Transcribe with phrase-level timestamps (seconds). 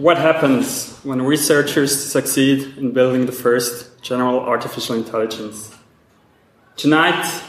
[0.00, 5.76] what happens when researchers succeed in building the first general artificial intelligence?
[6.76, 7.42] Tonight,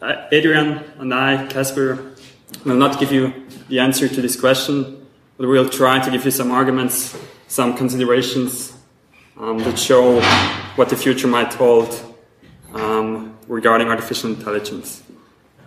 [0.00, 2.14] uh, Adrian and I, Kaspar,
[2.64, 3.34] will not give you
[3.68, 5.06] the answer to this question,
[5.36, 8.78] but we'll try to give you some arguments, some considerations
[9.36, 10.20] um, that show
[10.76, 11.90] what the future might hold
[12.74, 15.02] um, regarding artificial intelligence.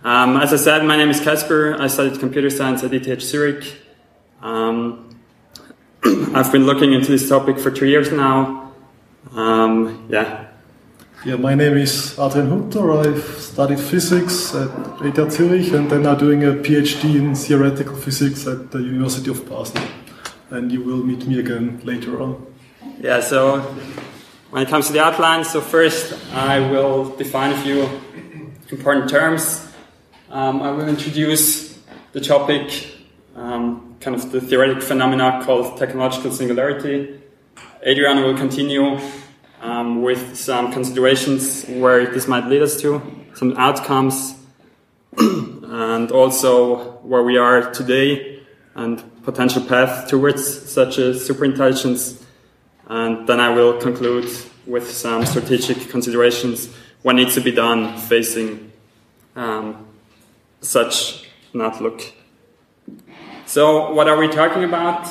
[0.02, 1.76] Um, as I said, my name is Kaspar.
[1.78, 3.70] I studied computer science at ETH Zurich.
[4.40, 5.11] Um,
[6.34, 8.72] I've been looking into this topic for two years now.
[9.32, 10.48] Um, yeah.
[11.24, 12.92] Yeah, my name is Adrian Hutter.
[12.92, 14.70] I've studied physics at
[15.00, 19.48] ETH Zurich and then I'm doing a PhD in theoretical physics at the University of
[19.48, 19.80] Basel.
[20.50, 22.44] And you will meet me again later on.
[22.98, 23.60] Yeah, so
[24.50, 27.88] when it comes to the outline, so first I will define a few
[28.70, 29.68] important terms.
[30.30, 31.78] Um, I will introduce
[32.10, 32.96] the topic,
[33.36, 37.20] um, kind of the theoretic phenomena called technological singularity.
[37.84, 38.98] Adrian will continue
[39.60, 43.00] um, with some considerations where this might lead us to,
[43.34, 44.34] some outcomes,
[45.18, 48.42] and also where we are today
[48.74, 52.20] and potential path towards such a superintelligence.
[52.88, 54.28] And then I will conclude
[54.66, 56.68] with some strategic considerations
[57.02, 58.72] what needs to be done facing
[59.36, 59.86] um,
[60.60, 62.02] such an outlook.
[63.52, 65.06] So, what are we talking about?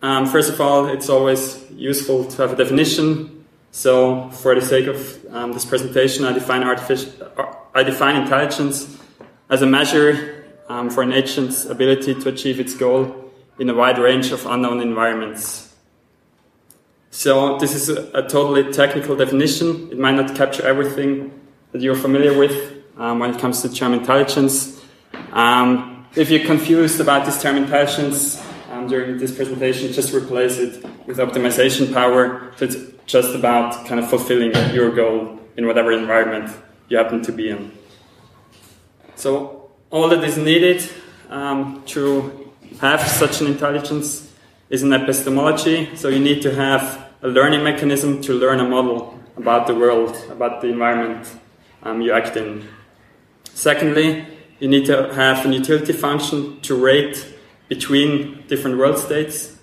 [0.00, 3.44] Um, first of all, it's always useful to have a definition.
[3.72, 8.98] So, for the sake of um, this presentation, I define artificial, uh, I define intelligence
[9.50, 13.98] as a measure um, for an agent's ability to achieve its goal in a wide
[13.98, 15.76] range of unknown environments.
[17.10, 19.92] So, this is a, a totally technical definition.
[19.92, 21.38] It might not capture everything
[21.72, 24.80] that you're familiar with um, when it comes to term intelligence.
[25.32, 30.84] Um, if you're confused about this term intelligence, um, during this presentation, just replace it
[31.06, 32.52] with optimization power.
[32.56, 36.54] So it's just about kind of fulfilling your goal in whatever environment
[36.88, 37.72] you happen to be in.
[39.14, 40.88] So all that is needed
[41.28, 44.32] um, to have such an intelligence
[44.70, 45.94] is an epistemology.
[45.96, 50.16] So you need to have a learning mechanism to learn a model about the world,
[50.30, 51.30] about the environment
[51.82, 52.66] um, you act in.
[53.54, 54.26] Secondly,
[54.62, 57.26] you need to have an utility function to rate
[57.68, 59.58] between different world states.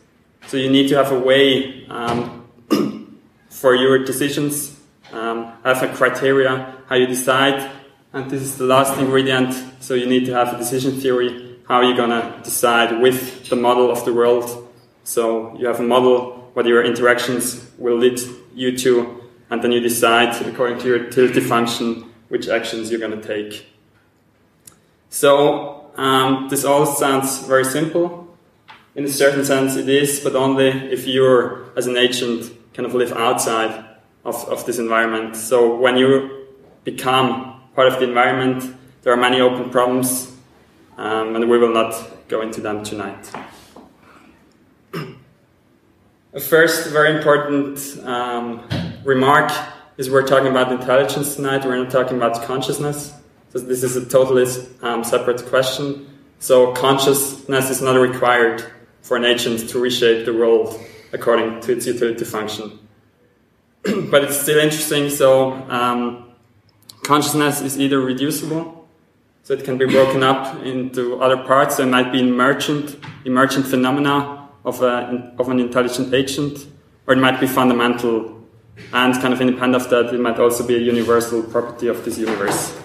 [0.47, 2.45] So you need to have a way um,
[3.49, 4.77] for your decisions,
[5.13, 7.71] um, have a criteria how you decide,
[8.11, 9.53] and this is the last ingredient.
[9.79, 13.89] So you need to have a decision theory how you're gonna decide with the model
[13.89, 14.67] of the world.
[15.05, 18.19] So you have a model what your interactions will lead
[18.53, 23.21] you to, and then you decide according to your utility function which actions you're gonna
[23.21, 23.68] take.
[25.09, 28.27] So um, this all sounds very simple.
[28.95, 32.93] In a certain sense, it is, but only if you're, as an agent, kind of
[32.93, 33.85] live outside
[34.23, 35.35] of, of this environment.
[35.35, 36.47] So when you
[36.83, 40.31] become part of the environment, there are many open problems,
[40.97, 43.31] um, and we will not go into them tonight.
[46.33, 48.63] A first very important um,
[49.03, 49.51] remark
[49.97, 53.18] is we're talking about intelligence tonight, we're not talking about consciousness.
[53.51, 54.45] So this is a totally
[54.81, 56.07] um, separate question.
[56.39, 58.63] So consciousness is not required
[59.01, 60.79] for an agent to reshape the world
[61.11, 62.79] according to its utility function.
[64.11, 65.09] but it's still interesting.
[65.09, 66.31] So um,
[67.03, 68.87] consciousness is either reducible,
[69.43, 71.77] so it can be broken up into other parts.
[71.77, 76.67] So it might be emergent, emergent phenomena of, a, of an intelligent agent,
[77.07, 78.43] or it might be fundamental
[78.93, 80.13] and kind of independent of that.
[80.13, 82.78] It might also be a universal property of this universe.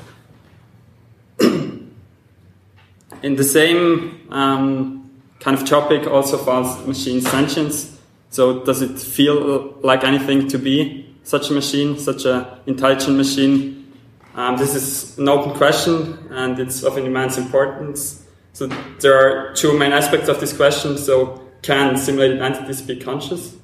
[3.24, 7.98] In the same um, kind of topic also falls machine sentience.
[8.28, 13.90] So does it feel like anything to be such a machine, such an intelligent machine?
[14.34, 18.26] Um, this is an open question and it's of an immense importance.
[18.52, 18.66] So
[19.00, 20.98] there are two main aspects of this question.
[20.98, 23.56] So can simulated entities be conscious?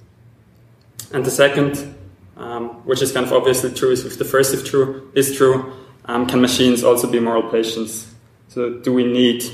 [1.12, 1.94] And the second,
[2.38, 5.74] um, which is kind of obviously true, is if the first is true, is true,
[6.06, 8.09] um, can machines also be moral patients?
[8.50, 9.44] So, do we need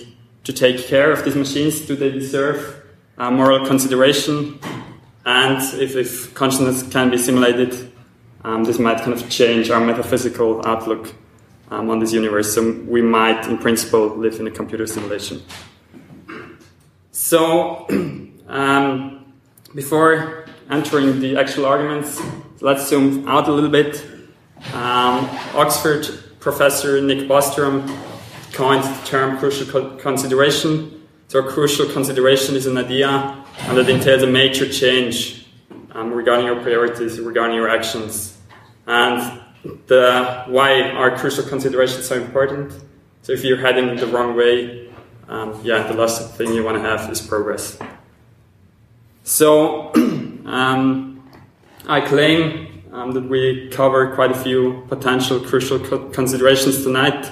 [0.45, 1.83] to take care of these machines?
[1.83, 2.83] Do they deserve
[3.19, 4.59] uh, moral consideration?
[5.27, 7.93] And if, if consciousness can be simulated,
[8.43, 11.13] um, this might kind of change our metaphysical outlook
[11.71, 12.55] um, on this universe.
[12.55, 15.43] So, we might, in principle, live in a computer simulation.
[17.11, 17.87] So,
[18.49, 19.35] um,
[19.75, 22.19] before entering the actual arguments,
[22.63, 24.03] let's zoom out a little bit.
[24.73, 27.85] Um, Oxford professor Nick Bostrom
[28.57, 29.67] coined the term crucial
[29.99, 31.07] consideration.
[31.29, 35.47] So a crucial consideration is an idea and it entails a major change
[35.93, 38.39] um, regarding your priorities, regarding your actions.
[38.87, 39.43] And
[39.87, 42.73] the why are crucial considerations so important?
[43.23, 44.91] So if you're heading the wrong way,
[45.29, 47.79] um, yeah, the last thing you want to have is progress.
[49.25, 49.93] So
[50.47, 51.29] um,
[51.87, 57.31] I claim um, that we cover quite a few potential crucial co- considerations tonight,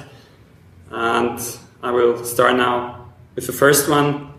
[0.95, 1.41] and
[1.83, 4.33] I will start now with the first one.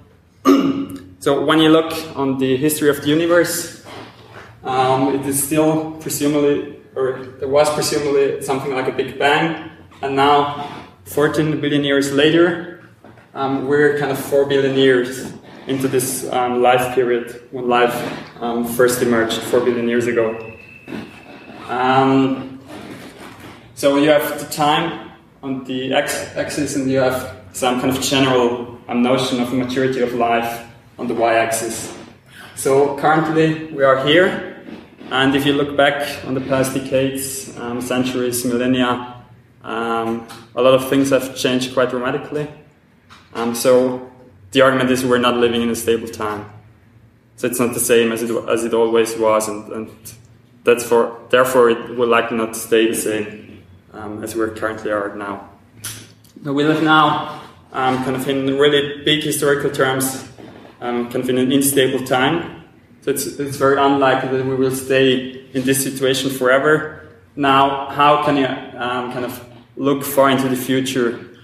[1.19, 3.86] so when you look on the history of the universe,
[4.63, 9.69] um, it is still presumably, or there was presumably something like a Big Bang,
[10.02, 10.72] and now
[11.04, 12.88] 14 billion years later,
[13.34, 15.34] um, we're kind of 4 billion years
[15.68, 17.94] into this um, life period when life
[18.42, 20.54] um, first emerged 4 billion years ago.
[21.68, 22.62] Um,
[23.74, 25.05] so you have the time
[25.46, 30.02] on the x axis, and you have some kind of general um, notion of maturity
[30.02, 31.96] of life on the y axis.
[32.56, 34.58] So currently we are here,
[35.12, 39.24] and if you look back on the past decades, um, centuries, millennia,
[39.64, 42.48] um, a lot of things have changed quite dramatically.
[43.36, 44.12] Um, so
[44.52, 46.50] the argument is we're not living in a stable time.
[47.36, 49.90] So it's not the same as it, as it always was, and, and
[50.64, 53.45] that's for therefore it will likely not stay the same
[53.96, 55.50] um, as we currently are now.
[56.44, 60.28] We live now um, kind of in really big historical terms,
[60.82, 62.64] um, kind of in an unstable time.
[63.02, 67.08] So it's, it's very unlikely that we will stay in this situation forever.
[67.36, 69.44] Now, how can you um, kind of
[69.76, 71.38] look far into the future?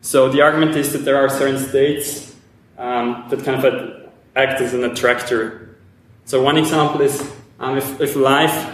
[0.00, 2.34] So the argument is that there are certain states
[2.78, 5.76] um, that kind of act as an attractor.
[6.24, 7.20] So one example is
[7.58, 8.70] um, if, if life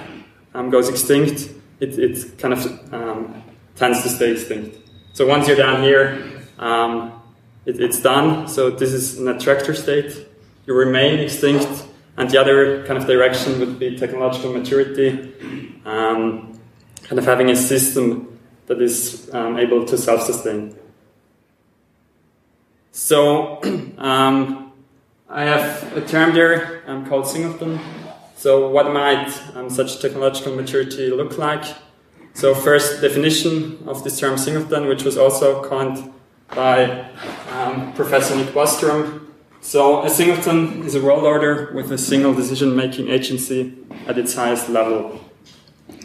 [0.52, 3.42] goes extinct, it, it kind of um,
[3.76, 4.76] tends to stay extinct.
[5.12, 7.20] So once you're down here, um,
[7.64, 8.48] it, it's done.
[8.48, 10.26] So this is an attractor state.
[10.66, 11.86] You remain extinct,
[12.16, 15.32] and the other kind of direction would be technological maturity,
[15.84, 16.60] um,
[17.02, 20.76] kind of having a system that is um, able to self-sustain.
[22.92, 23.60] So
[23.98, 24.72] um,
[25.28, 27.78] I have a term there um, called singleton.
[28.38, 31.64] So what might um, such technological maturity look like?
[32.34, 36.12] So first definition of this term singleton, which was also coined
[36.54, 37.10] by
[37.50, 39.26] um, Professor Nick Bostrom.
[39.60, 43.76] So a singleton is a world order with a single decision-making agency
[44.06, 45.18] at its highest level.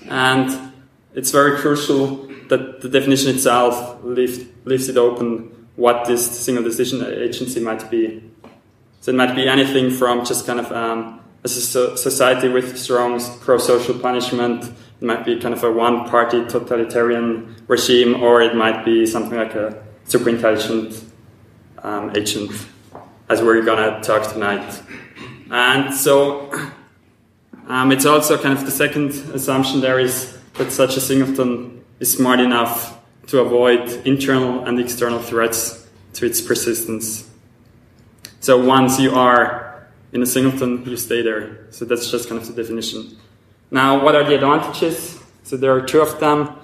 [0.09, 0.73] And
[1.13, 7.05] it's very crucial that the definition itself leaves, leaves it open what this single decision
[7.05, 8.23] agency might be.
[9.01, 13.99] So it might be anything from just kind of um, a society with strong pro-social
[13.99, 14.63] punishment.
[14.63, 19.53] It might be kind of a one-party totalitarian regime, or it might be something like
[19.55, 21.03] a super intelligent
[21.79, 22.51] um, agent,
[23.29, 24.81] as we're gonna talk tonight.
[25.51, 26.51] And so
[27.67, 32.11] um, it's also kind of the second assumption there is that such a singleton is
[32.11, 37.29] smart enough to avoid internal and external threats to its persistence.
[38.39, 39.62] So once you are
[40.13, 41.67] in a singleton, you stay there.
[41.71, 43.17] So that's just kind of the definition.
[43.71, 45.19] Now, what are the advantages?
[45.43, 46.55] So there are two of them,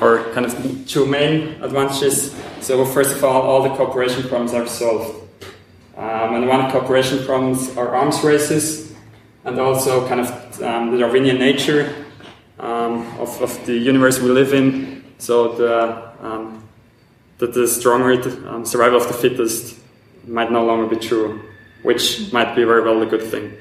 [0.00, 2.34] or kind of two main advantages.
[2.60, 5.18] So first of all, all the cooperation problems are solved.
[5.96, 8.92] Um, and one cooperation problems are arms races,
[9.44, 12.06] and also kind of um, the Darwinian nature
[12.58, 16.62] um, of, of the universe we live in so the, um,
[17.38, 18.12] that the stronger
[18.48, 19.78] um, survival of the fittest
[20.26, 21.40] might no longer be true,
[21.82, 23.56] which might be very well a good thing.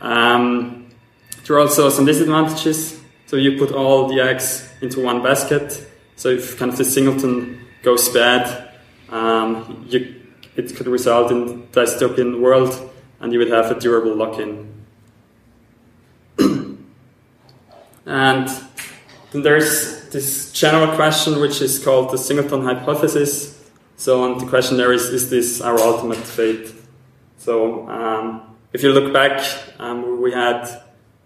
[0.00, 0.88] Um,
[1.46, 3.00] there are also some disadvantages.
[3.26, 5.86] So you put all the eggs into one basket.
[6.16, 8.74] So if kind of the singleton goes bad,
[9.08, 10.20] um, you,
[10.56, 12.90] it could result in dystopian world,
[13.20, 14.72] and you would have a durable lock-in.
[18.06, 18.48] and
[19.32, 23.60] then there's this general question, which is called the singleton hypothesis.
[23.96, 26.72] So, and the question there is, is this our ultimate fate?
[27.50, 29.44] So, um, if you look back,
[29.80, 30.68] um, we had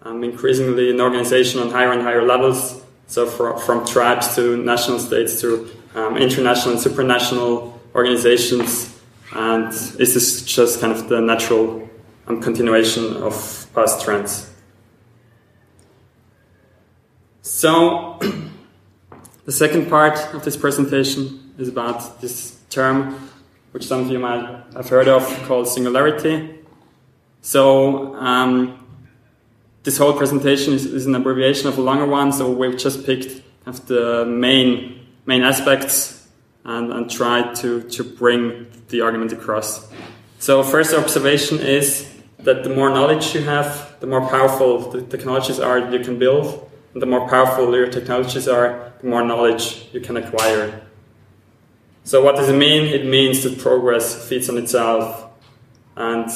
[0.01, 2.81] um, increasingly an organization on higher and higher levels.
[3.05, 8.99] So, for, from tribes to national states to um, international and supranational organizations.
[9.33, 11.87] And this is just kind of the natural
[12.25, 14.49] um, continuation of past trends?
[17.43, 18.17] So,
[19.45, 23.29] The second part of this presentation is about this term,
[23.75, 24.41] which some of you might
[24.73, 26.63] have heard of, called singularity.
[27.41, 28.79] So, um,
[29.83, 33.43] this whole presentation is, is, an abbreviation of a longer one, so we've just picked
[33.65, 36.25] of the main, main aspects
[36.63, 39.91] and, and try to, to bring the argument across.
[40.39, 45.59] So, first observation is that the more knowledge you have, the more powerful the technologies
[45.59, 49.99] are you can build, and the more powerful your technologies are, the more knowledge you
[49.99, 50.84] can acquire.
[52.05, 52.83] So, what does it mean?
[52.83, 55.25] It means that progress feeds on itself.
[55.95, 56.29] And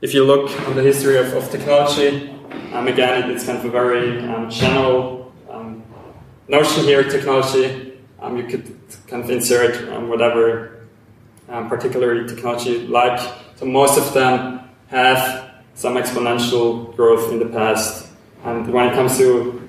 [0.00, 2.28] if you look on the history of, of technology,
[2.72, 5.84] um, again, it's kind of a very um, general um,
[6.48, 8.00] notion here, technology.
[8.20, 8.76] Um, you could
[9.06, 10.86] kind of insert um, whatever
[11.48, 13.20] um, particular technology you like.
[13.54, 18.08] So most of them have some exponential growth in the past.
[18.42, 19.60] And when it comes to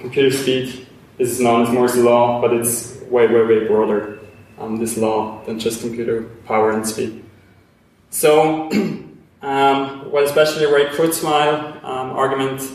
[0.00, 4.16] computer speed, this is known as Moore's law, but it's way, way, way broader,
[4.78, 7.24] this law, than just computer power and speed.
[8.10, 8.70] So
[9.46, 12.68] Um, what especially Ray Kurzweil um, argument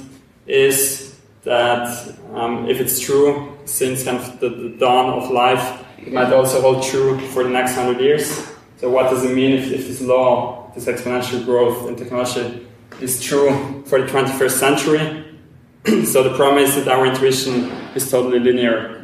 [0.47, 6.13] is that um, if it's true since kind of the, the, dawn of life, it
[6.13, 8.47] might also hold true for the next hundred years.
[8.77, 12.65] So what does it mean if, if this law, this exponential growth in technology,
[13.01, 15.25] is true for the 21st century?
[16.05, 19.00] so the problem is that our intuition is totally linear.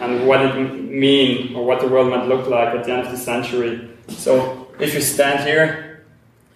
[0.00, 3.12] And what it mean or what the world might look like at the end of
[3.12, 3.88] the century.
[4.08, 6.06] So if you stand here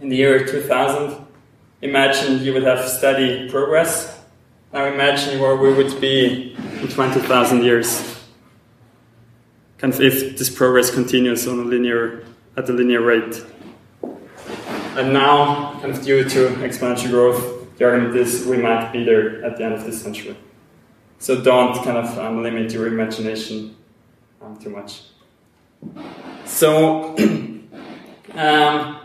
[0.00, 1.24] in the year 2000,
[1.82, 4.18] imagine you would have steady progress.
[4.72, 8.10] Now imagine where we would be in 20,000 years.
[9.82, 12.24] If this progress continues on a linear,
[12.56, 13.44] at a linear rate.
[14.96, 19.44] And now, kind of due to exponential growth, the argument is we might be there
[19.44, 20.34] at the end of this century.
[21.24, 23.74] So don't kind of um, limit your imagination
[24.42, 25.04] um, too much.
[26.44, 27.16] So,
[28.34, 28.98] um,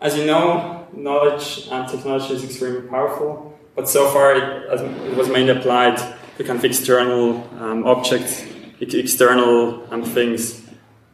[0.00, 5.28] as you know, knowledge and technology is extremely powerful, but so far it, it was
[5.28, 5.98] mainly applied
[6.38, 8.42] to kind of external um, objects,
[8.80, 10.62] external um, things.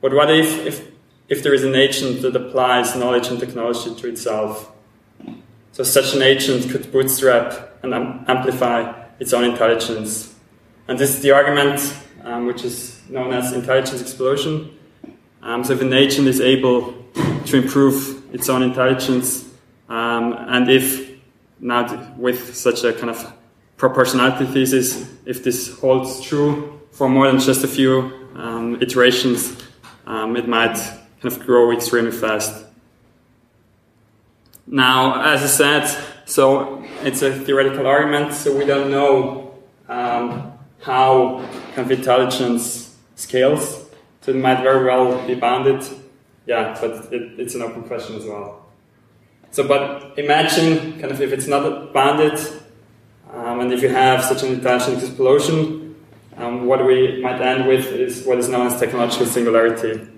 [0.01, 0.89] But what if, if,
[1.29, 4.71] if there is an agent that applies knowledge and technology to itself?
[5.73, 7.93] So such an agent could bootstrap and
[8.29, 10.32] amplify its own intelligence.
[10.89, 14.79] And this is the argument um, which is known as intelligence explosion.
[15.43, 16.95] Um, so if an agent is able
[17.47, 19.49] to improve its own intelligence.
[19.89, 21.11] Um, and if
[21.61, 23.33] now with such a kind of
[23.77, 29.57] proportionality thesis, if this holds true for more than just a few um, iterations,
[30.07, 32.65] um, it might kind of grow extremely fast.
[34.67, 39.55] Now, as I said, so it's a theoretical argument, so we don't know
[39.89, 40.52] um,
[40.83, 43.89] how kind of intelligence scales.
[44.21, 45.85] So it might very well be bounded
[46.47, 48.67] yeah, but it, it's an open question as well.
[49.51, 52.39] So, but imagine kind of if it's not bounded,
[53.33, 55.95] um, and if you have such an intelligence explosion,
[56.37, 60.09] um, what we might end with is what is known as technological singularity.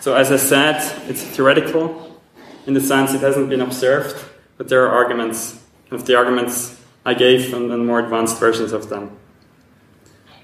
[0.00, 0.76] So, as I said,
[1.08, 2.20] it's theoretical
[2.66, 4.22] in the sense it hasn't been observed,
[4.56, 5.52] but there are arguments,
[5.88, 9.16] kind of the arguments I gave and, and more advanced versions of them.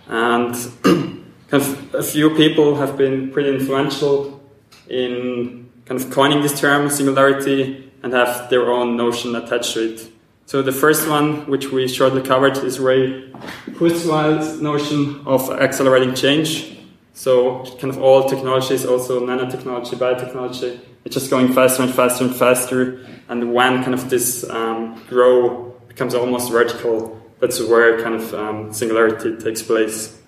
[0.09, 4.41] And kind of a few people have been pretty influential
[4.89, 10.11] in kind of coining this term, singularity, and have their own notion attached to it.
[10.47, 13.31] So the first one, which we shortly covered, is Ray
[13.73, 16.79] Kurzweil's notion of accelerating change.
[17.13, 22.35] So kind of all technologies, also nanotechnology, biotechnology, it's just going faster and faster and
[22.35, 23.05] faster.
[23.29, 28.73] And when kind of this um, grow becomes almost vertical, that's where kind of um,
[28.73, 30.21] singularity takes place.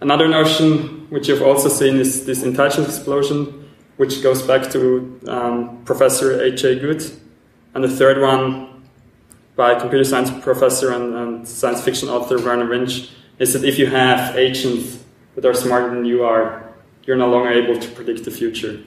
[0.00, 5.82] Another notion which you've also seen is this intelligence explosion, which goes back to um,
[5.84, 6.76] Professor H.A.
[6.76, 7.04] Good.
[7.74, 8.84] And the third one
[9.56, 13.86] by computer science professor and, and science fiction author Vernor Vinge is that if you
[13.86, 15.02] have agents
[15.34, 16.72] that are smarter than you are,
[17.04, 18.80] you're no longer able to predict the future.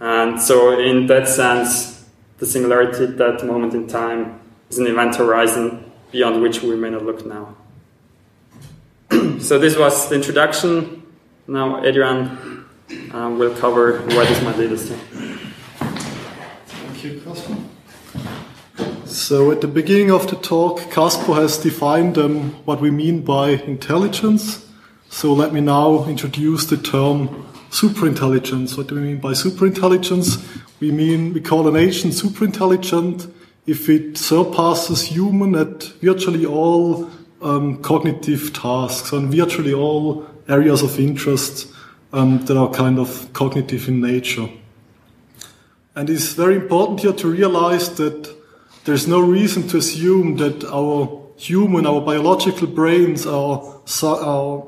[0.00, 2.04] And so, in that sense,
[2.38, 4.41] the singularity at that moment in time
[4.72, 7.54] is an event horizon beyond which we may not look now.
[9.38, 11.02] so this was the introduction.
[11.46, 12.64] Now Adrian
[13.12, 14.98] uh, will cover what is my latest thing.
[16.66, 17.56] Thank you, Kaspar.
[19.04, 23.50] So at the beginning of the talk, Kaspar has defined um, what we mean by
[23.50, 24.66] intelligence.
[25.10, 27.28] So let me now introduce the term
[27.68, 28.78] superintelligence.
[28.78, 30.40] What do we mean by superintelligence?
[30.80, 33.30] We mean we call an agent superintelligent
[33.66, 40.98] if it surpasses human at virtually all um, cognitive tasks on virtually all areas of
[40.98, 41.68] interest
[42.12, 44.48] um, that are kind of cognitive in nature.
[45.94, 48.34] And it's very important here to realize that
[48.84, 54.64] there's no reason to assume that our human, our biological brains are, are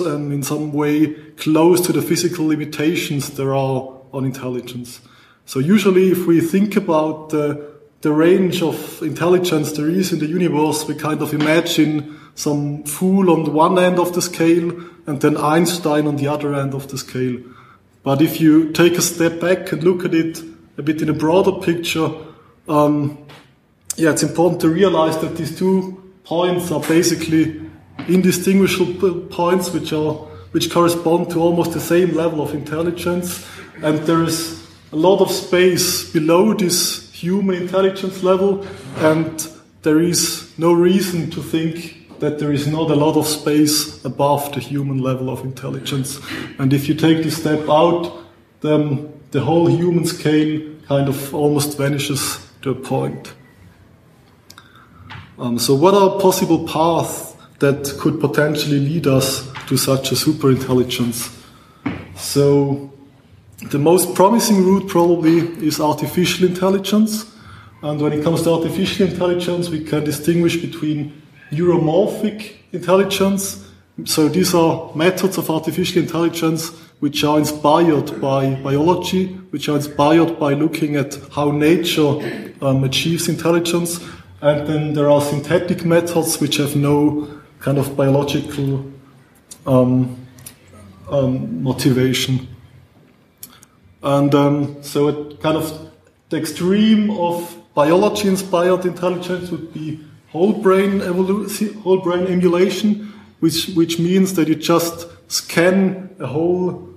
[0.00, 5.00] um, in some way close to the physical limitations there are on intelligence.
[5.46, 7.73] So usually if we think about the,
[8.04, 13.30] the range of intelligence there is in the universe, we kind of imagine some fool
[13.30, 16.86] on the one end of the scale and then Einstein on the other end of
[16.88, 17.40] the scale.
[18.02, 20.42] But if you take a step back and look at it
[20.76, 22.10] a bit in a broader picture,
[22.68, 23.16] um,
[23.96, 27.58] yeah, it's important to realize that these two points are basically
[28.06, 30.12] indistinguishable points which are
[30.52, 33.48] which correspond to almost the same level of intelligence
[33.82, 38.66] and there is a lot of space below this human intelligence level
[38.96, 39.48] and
[39.82, 44.52] there is no reason to think that there is not a lot of space above
[44.52, 46.18] the human level of intelligence
[46.58, 48.12] and if you take this step out
[48.62, 53.34] then the whole human scale kind of almost vanishes to a point.
[55.38, 61.30] Um, so what are possible paths that could potentially lead us to such a superintelligence?
[62.16, 62.93] So
[63.62, 67.30] the most promising route probably is artificial intelligence.
[67.82, 73.68] And when it comes to artificial intelligence, we can distinguish between neuromorphic intelligence.
[74.04, 76.70] So these are methods of artificial intelligence
[77.00, 82.16] which are inspired by biology, which are inspired by looking at how nature
[82.60, 84.00] um, achieves intelligence.
[84.40, 87.28] And then there are synthetic methods which have no
[87.60, 88.90] kind of biological
[89.66, 90.26] um,
[91.10, 92.53] um, motivation.
[94.04, 95.90] And um, so it kind of
[96.28, 103.68] the extreme of biology inspired intelligence would be whole brain evolution, whole brain emulation, which,
[103.68, 106.88] which means that you just scan a whole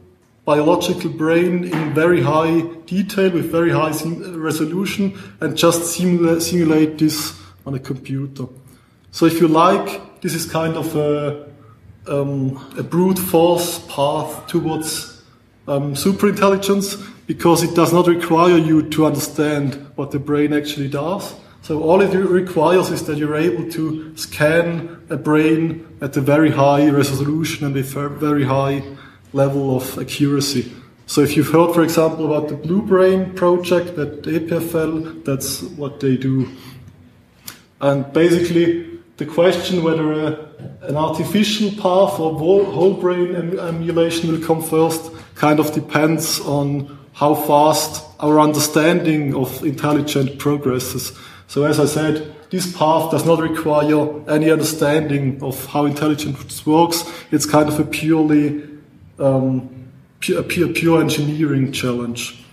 [0.44, 3.94] biological brain in very high detail with very high
[4.36, 8.48] resolution and just simula simulate this on a computer.
[9.12, 11.48] So if you like, this is kind of a,
[12.08, 15.17] um, a brute force path towards
[15.68, 21.36] um, superintelligence because it does not require you to understand what the brain actually does.
[21.62, 26.52] So all it requires is that you're able to scan a brain at a very
[26.52, 28.84] high resolution and a very high
[29.34, 30.72] level of accuracy.
[31.08, 36.00] So if you've heard, for example, about the Blue Brain project at EPFL, that's what
[36.00, 36.48] they do.
[37.82, 40.28] And basically, the question whether a,
[40.82, 42.34] an artificial path or
[42.66, 49.64] whole brain emulation will come first kind of depends on how fast our understanding of
[49.64, 51.18] intelligence progresses.
[51.48, 57.04] So as I said, this path does not require any understanding of how intelligence works.
[57.32, 58.64] It's kind of a purely
[59.20, 62.44] um, pure, pure, pure engineering challenge.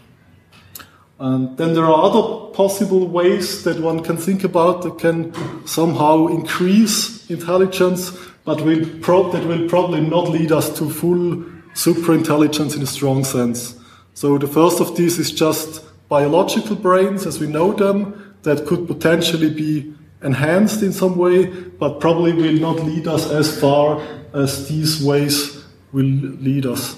[1.18, 5.32] And then there are other possible ways that one can think about that can
[5.66, 8.10] somehow increase intelligence,
[8.44, 13.78] but will that will probably not lead us to full superintelligence in a strong sense.
[14.14, 18.86] So the first of these is just biological brains as we know them that could
[18.86, 24.00] potentially be enhanced in some way, but probably will not lead us as far
[24.32, 26.96] as these ways will lead us.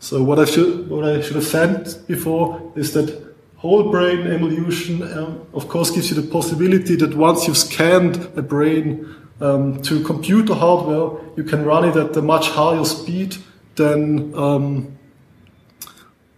[0.00, 5.02] So what I should what I should have said before is that whole brain emulation,
[5.02, 10.02] um, of course, gives you the possibility that once you've scanned a brain um, to
[10.04, 13.36] computer hardware, you can run it at a much higher speed
[13.78, 14.98] than um,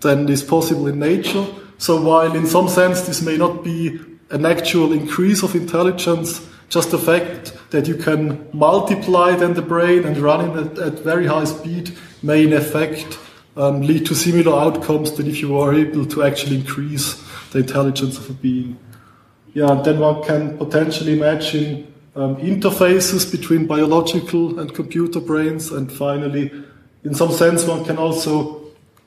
[0.00, 1.44] than is possible in nature.
[1.79, 3.98] So while in some sense this may not be
[4.31, 10.05] an actual increase of intelligence, just the fact that you can multiply then the brain
[10.05, 13.18] and run it at, at very high speed may in effect
[13.57, 17.20] um, lead to similar outcomes than if you are able to actually increase
[17.53, 18.79] the intelligence of a being.
[19.53, 25.90] Yeah, and then one can potentially imagine um, interfaces between biological and computer brains, and
[25.90, 26.53] finally,
[27.05, 28.61] in some sense, one can also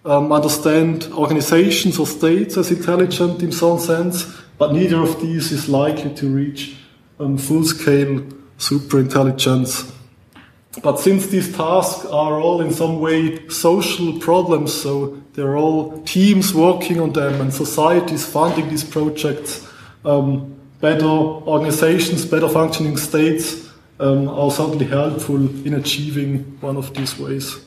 [0.06, 5.70] um, understand organizations or states as intelligent in some sense, but neither of these is
[5.70, 6.76] likely to reach
[7.20, 8.22] um, full-scale
[8.58, 9.92] superintelligence.
[10.82, 16.54] But since these tasks are all in some way social problems, so they're all teams
[16.54, 19.68] working on them and societies funding these projects,
[20.04, 27.20] um, better organizations, better functioning states um, are certainly helpful in achieving one of these
[27.20, 27.64] ways.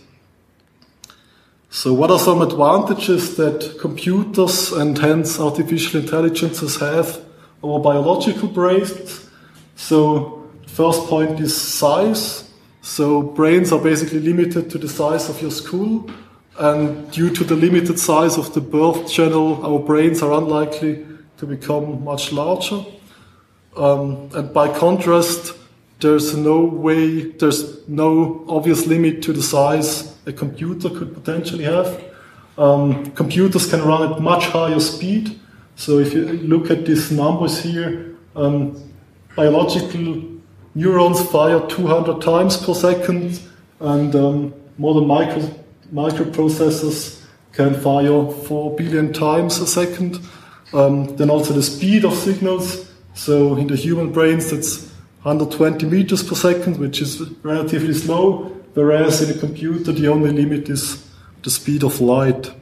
[1.76, 7.20] So what are some advantages that computers and hence artificial intelligences have
[7.62, 9.28] over biological brains?
[9.74, 12.50] So first point is size.
[12.80, 16.08] So brains are basically limited to the size of your skull.
[16.58, 21.46] And due to the limited size of the birth channel, our brains are unlikely to
[21.46, 22.86] become much larger.
[23.76, 25.52] Um, and by contrast,
[26.00, 32.02] there's no way, there's no obvious limit to the size a computer could potentially have.
[32.58, 35.38] Um, computers can run at much higher speed.
[35.76, 38.82] So if you look at these numbers here, um,
[39.34, 40.22] biological
[40.74, 43.40] neurons fire 200 times per second,
[43.80, 45.42] and um, modern micro,
[45.92, 50.18] microprocessors can fire 4 billion times a second.
[50.72, 52.90] Um, then also the speed of signals.
[53.14, 54.85] So in the human brains, that's
[55.26, 60.68] 120 meters per second, which is relatively slow, whereas in a computer, the only limit
[60.68, 61.04] is
[61.42, 62.52] the speed of light.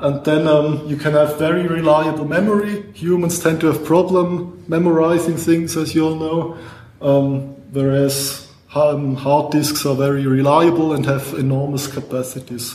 [0.00, 2.82] And then um, you can have very reliable memory.
[2.94, 6.58] Humans tend to have problem memorizing things, as you all know,
[7.00, 7.40] um,
[7.70, 12.74] whereas um, hard disks are very reliable and have enormous capacities.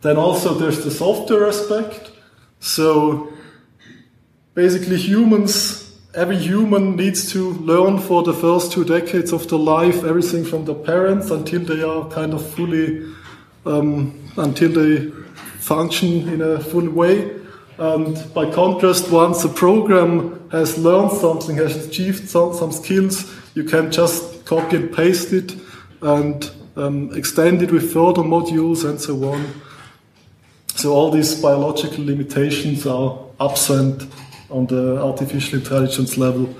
[0.00, 2.10] Then also there's the software aspect.
[2.60, 3.30] So
[4.54, 5.81] basically humans,
[6.14, 10.64] every human needs to learn for the first two decades of their life everything from
[10.64, 13.06] their parents until they are kind of fully,
[13.64, 15.10] um, until they
[15.60, 17.30] function in a full way.
[17.78, 23.64] And by contrast, once a program has learned something, has achieved some, some skills, you
[23.64, 25.56] can just copy and paste it
[26.02, 29.62] and um, extend it with further modules and so on.
[30.74, 34.04] So all these biological limitations are absent
[34.52, 36.54] on the artificial intelligence level.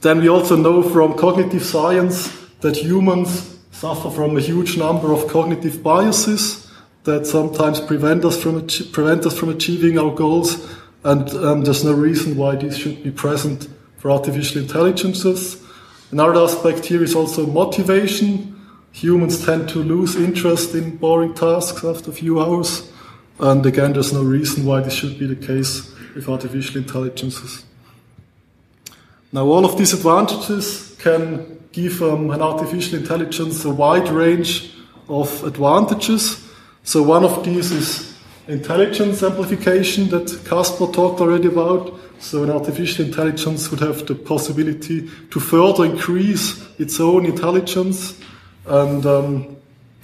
[0.00, 5.28] Then we also know from cognitive science that humans suffer from a huge number of
[5.28, 6.70] cognitive biases
[7.04, 10.68] that sometimes prevent us from prevent us from achieving our goals,
[11.04, 15.62] and um, there's no reason why these should be present for artificial intelligences.
[16.10, 18.52] Another aspect here is also motivation
[18.92, 22.90] humans tend to lose interest in boring tasks after a few hours.
[23.38, 27.64] And again, there's no reason why this should be the case with artificial intelligences.
[29.32, 34.72] Now, all of these advantages can give um, an artificial intelligence a wide range
[35.08, 36.42] of advantages.
[36.84, 38.16] So, one of these is
[38.48, 42.00] intelligence amplification that Kaspar talked already about.
[42.18, 48.18] So, an artificial intelligence would have the possibility to further increase its own intelligence
[48.64, 49.56] and um,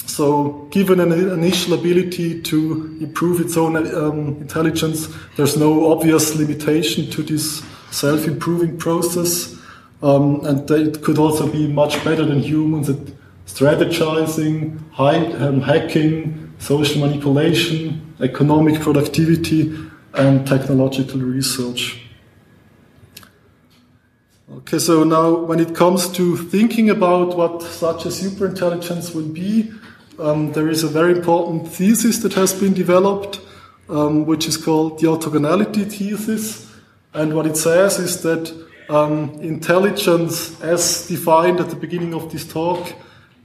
[0.07, 7.11] so, given an initial ability to improve its own um, intelligence, there's no obvious limitation
[7.11, 9.57] to this self improving process.
[10.03, 12.99] Um, and it could also be much better than humans at
[13.47, 19.77] strategizing, um, hacking, social manipulation, economic productivity,
[20.15, 22.01] and technological research.
[24.51, 29.73] Okay, so now when it comes to thinking about what such a superintelligence will be,
[30.23, 33.41] um, there is a very important thesis that has been developed,
[33.89, 36.73] um, which is called the orthogonality thesis.
[37.13, 38.55] And what it says is that
[38.89, 42.95] um, intelligence, as defined at the beginning of this talk,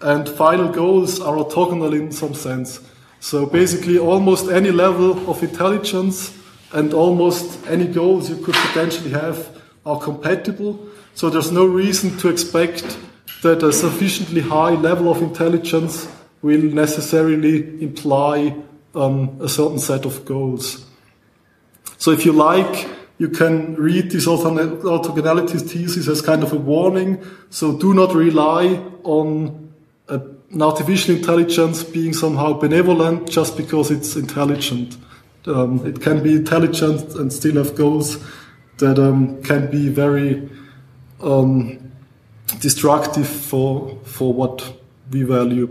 [0.01, 2.79] and final goals are orthogonal in some sense.
[3.19, 6.37] So basically, almost any level of intelligence
[6.73, 9.49] and almost any goals you could potentially have
[9.83, 10.87] are compatible.
[11.15, 12.99] So there's no reason to expect
[13.41, 16.07] that a sufficiently high level of intelligence
[16.47, 18.55] will necessarily imply
[18.95, 20.85] um, a certain set of goals.
[21.97, 27.21] So if you like, you can read this orthogonality thesis as kind of a warning.
[27.49, 29.73] So do not rely on
[30.07, 30.19] a,
[30.51, 34.97] an artificial intelligence being somehow benevolent just because it's intelligent.
[35.45, 38.23] Um, it can be intelligent and still have goals
[38.77, 40.47] that um, can be very
[41.21, 41.91] um,
[42.59, 44.73] destructive for for what
[45.11, 45.67] we value.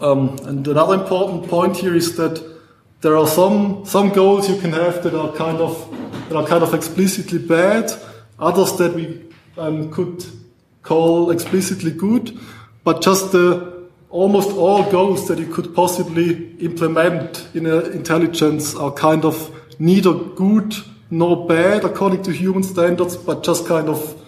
[0.00, 2.42] Um, and another important point here is that
[3.00, 5.88] there are some some goals you can have that are kind of
[6.28, 7.90] that are kind of explicitly bad,
[8.38, 9.22] others that we
[9.56, 10.24] um, could
[10.82, 12.38] call explicitly good,
[12.84, 19.24] but just the almost all goals that you could possibly implement in intelligence are kind
[19.24, 20.74] of neither good
[21.10, 24.22] nor bad according to human standards, but just kind of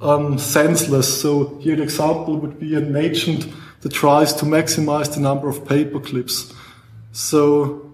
[0.00, 1.20] um, senseless.
[1.20, 3.46] So here the example would be an agent
[3.84, 6.54] that tries to maximize the number of paper clips.
[7.12, 7.92] So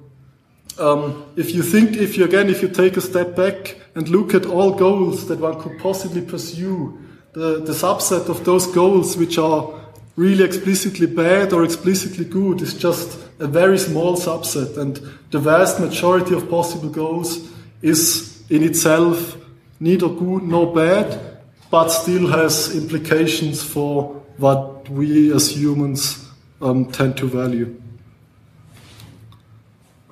[0.79, 4.33] um, if you think, if you again, if you take a step back and look
[4.33, 6.96] at all goals that one could possibly pursue,
[7.33, 9.68] the, the subset of those goals which are
[10.14, 15.00] really explicitly bad or explicitly good is just a very small subset, and
[15.33, 17.50] the vast majority of possible goals
[17.83, 19.37] is in itself
[19.81, 26.29] neither good nor bad, but still has implications for what we as humans
[26.61, 27.81] um, tend to value.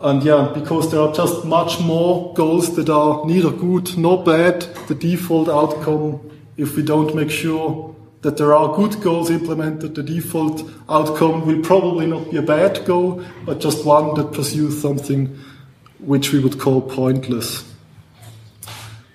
[0.01, 4.63] And yeah, because there are just much more goals that are neither good nor bad,
[4.87, 10.03] the default outcome if we don't make sure that there are good goals implemented, the
[10.03, 15.39] default outcome will probably not be a bad goal, but just one that pursues something
[16.01, 17.65] which we would call pointless.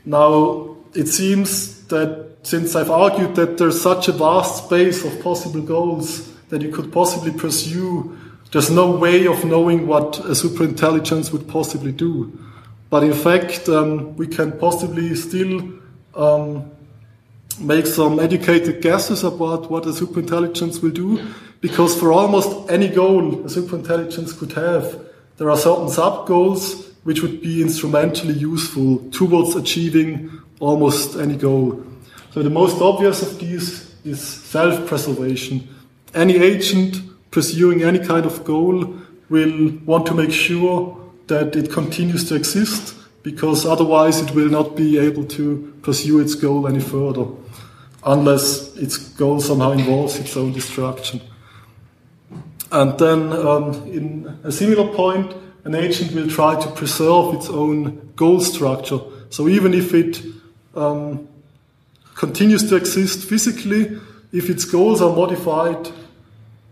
[0.06, 5.62] Now, it seems that since I've argued that there's such a vast space of possible
[5.62, 8.17] goals that you could possibly pursue,
[8.51, 12.38] there's no way of knowing what a superintelligence would possibly do.
[12.89, 15.73] But in fact, um, we can possibly still
[16.13, 16.69] um,
[17.60, 21.25] make some educated guesses about what a superintelligence will do,
[21.62, 24.99] because for almost any goal a superintelligence could have,
[25.38, 30.29] there are certain sub goals which would be instrumentally useful towards achieving
[30.60, 31.84] almost any goal.
[32.33, 35.67] So the most obvious of these is self-preservation.
[36.15, 38.95] Any agent pursuing any kind of goal
[39.29, 44.75] will want to make sure that it continues to exist because otherwise it will not
[44.75, 47.27] be able to pursue its goal any further
[48.03, 51.21] unless its goal somehow involves its own destruction.
[52.71, 58.11] And then um, in a similar point, an agent will try to preserve its own
[58.15, 58.99] goal structure.
[59.29, 60.19] So even if it
[60.75, 61.27] um,
[62.15, 63.99] continues to exist physically,
[64.32, 65.89] if its goals are modified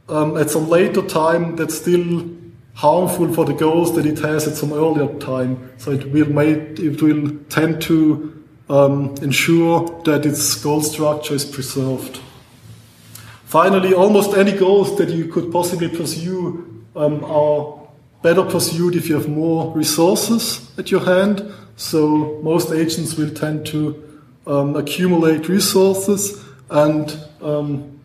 [0.10, 2.30] um, at some later time, that's still
[2.74, 5.72] harmful for the goals that it has at some earlier time.
[5.78, 11.46] So it will make, it will tend to um, ensure that its goal structure is
[11.46, 12.20] preserved.
[13.46, 17.80] Finally, almost any goals that you could possibly pursue um, are
[18.22, 21.54] better pursued if you have more resources at your hand.
[21.76, 24.11] So most agents will tend to
[24.48, 28.00] um, accumulate resources and um,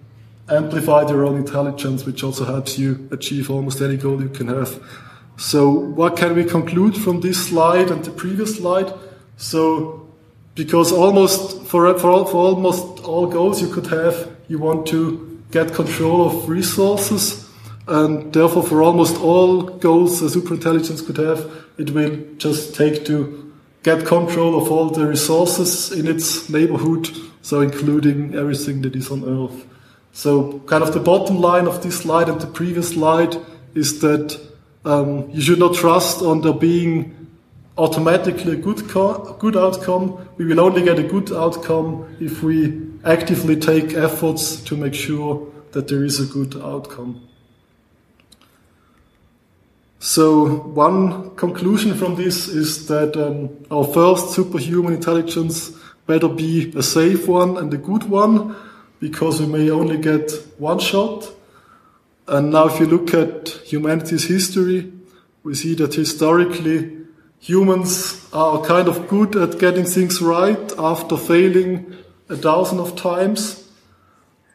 [0.48, 4.80] amplify their own intelligence, which also helps you achieve almost any goal you can have.
[5.36, 8.92] So what can we conclude from this slide and the previous slide?
[9.36, 10.08] So
[10.54, 15.74] because almost for, for, for almost all goals you could have, you want to get
[15.74, 17.46] control of resources
[17.86, 23.45] and therefore for almost all goals a superintelligence could have, it will just take to
[23.86, 27.08] get control of all the resources in its neighborhood,
[27.40, 29.64] so including everything that is on Earth.
[30.12, 33.36] So, kind of the bottom line of this slide and the previous slide
[33.76, 34.40] is that
[34.84, 37.28] um, you should not trust on there being
[37.78, 38.88] automatically a good,
[39.38, 40.18] good outcome.
[40.36, 45.46] We will only get a good outcome if we actively take efforts to make sure
[45.70, 47.20] that there is a good outcome.
[50.06, 55.70] So one conclusion from this is that um, our first superhuman intelligence
[56.06, 58.54] better be a safe one and a good one,
[59.00, 61.28] because we may only get one shot.
[62.28, 64.92] And now if you look at humanity's history,
[65.42, 66.98] we see that historically
[67.40, 71.96] humans are kind of good at getting things right after failing
[72.28, 73.68] a thousand of times.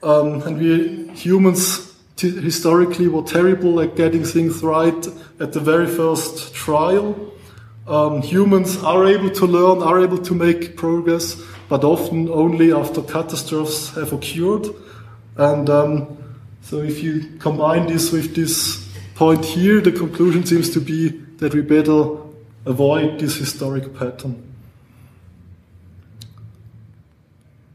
[0.02, 5.08] Um, and we humans historically were terrible at getting things right
[5.42, 7.16] at the very first trial.
[7.88, 11.36] Um, humans are able to learn, are able to make progress,
[11.68, 14.68] but often only after catastrophes have occurred.
[15.36, 16.18] And um,
[16.62, 21.56] so, if you combine this with this point here, the conclusion seems to be that
[21.56, 22.18] we better
[22.66, 24.48] avoid this historic pattern.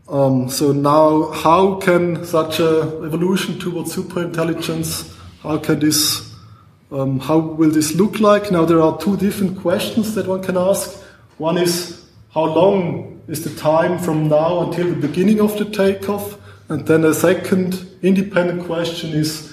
[0.09, 5.12] Um, so now, how can such a evolution towards superintelligence?
[5.42, 6.25] How can this?
[6.90, 8.51] Um, how will this look like?
[8.51, 11.03] Now there are two different questions that one can ask.
[11.38, 16.38] One is how long is the time from now until the beginning of the takeoff,
[16.68, 19.53] and then a second independent question is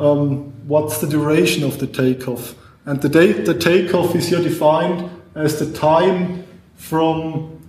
[0.00, 2.56] um, what's the duration of the takeoff?
[2.86, 6.44] And the date the takeoff is here defined as the time
[6.76, 7.60] from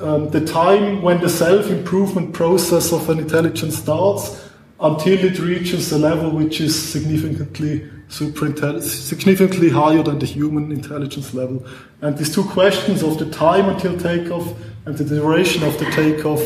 [0.00, 4.48] um, the time when the self improvement process of an intelligence starts
[4.78, 11.64] until it reaches a level which is significantly significantly higher than the human intelligence level.
[12.02, 16.42] And these two questions of the time until takeoff and the duration of the takeoff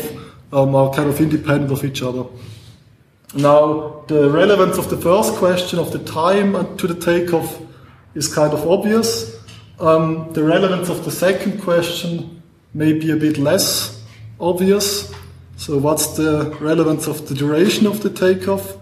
[0.53, 2.23] um, are kind of independent of each other.
[3.33, 7.59] Now, the relevance of the first question of the time to the takeoff
[8.15, 9.35] is kind of obvious.
[9.79, 12.41] Um, the relevance of the second question
[12.73, 14.01] may be a bit less
[14.39, 15.13] obvious.
[15.57, 18.77] So, what's the relevance of the duration of the takeoff?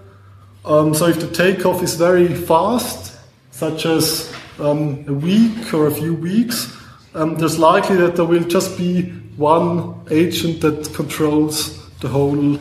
[0.66, 3.16] Um, so, if the takeoff is very fast,
[3.52, 6.76] such as um, a week or a few weeks,
[7.14, 9.04] um, there's likely that there will just be
[9.38, 12.60] one agent that controls the whole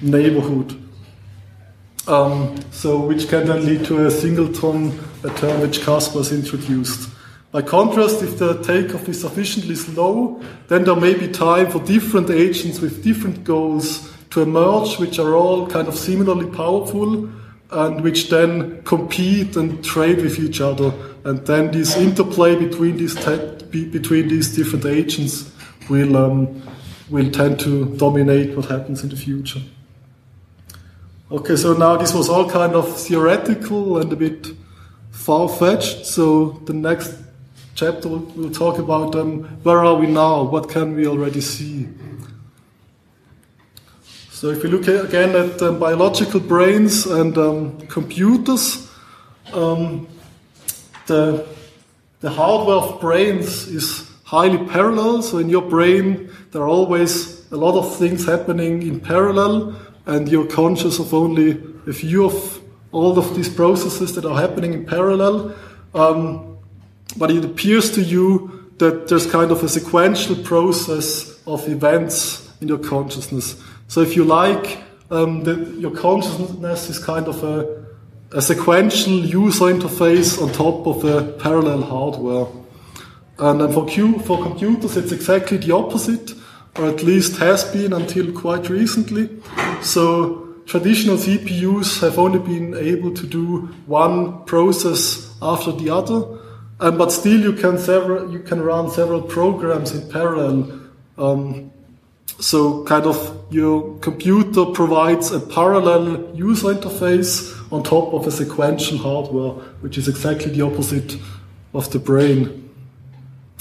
[0.00, 0.74] neighborhood.
[2.06, 7.10] Um, so, which can then lead to a singleton, a term which Kaspar has introduced.
[7.52, 12.30] By contrast, if the takeoff is sufficiently slow, then there may be time for different
[12.30, 17.28] agents with different goals to emerge, which are all kind of similarly powerful
[17.70, 20.92] and which then compete and trade with each other.
[21.24, 25.50] And then this interplay between these, between these different agents
[25.90, 26.62] will, um,
[27.10, 29.60] will tend to dominate what happens in the future.
[31.30, 34.48] Okay, so now this was all kind of theoretical and a bit
[35.10, 36.06] far-fetched.
[36.06, 37.14] So the next
[37.74, 40.44] chapter we'll talk about um, where are we now?
[40.44, 41.86] What can we already see?
[44.38, 48.88] So if we look again at um, biological brains and um, computers,
[49.52, 50.06] um,
[51.08, 51.44] the,
[52.20, 55.22] the hardware of brains is highly parallel.
[55.22, 59.74] So in your brain, there are always a lot of things happening in parallel
[60.06, 62.60] and you're conscious of only a few of
[62.92, 65.52] all of these processes that are happening in parallel.
[65.94, 66.58] Um,
[67.16, 72.68] but it appears to you that there's kind of a sequential process of events in
[72.68, 73.60] your consciousness.
[73.88, 74.78] So if you like,
[75.10, 75.42] um,
[75.80, 77.86] your consciousness is kind of a,
[78.32, 82.46] a sequential user interface on top of a parallel hardware.
[83.38, 86.32] And then for, Q, for computers, it's exactly the opposite
[86.76, 89.28] or at least has been until quite recently.
[89.82, 96.38] So traditional CPUs have only been able to do one process after the other,
[96.80, 100.80] um, but still you can several you can run several programs in parallel.
[101.16, 101.72] Um,
[102.40, 108.98] so kind of your computer provides a parallel user interface on top of a sequential
[108.98, 111.16] hardware, which is exactly the opposite
[111.74, 112.70] of the brain.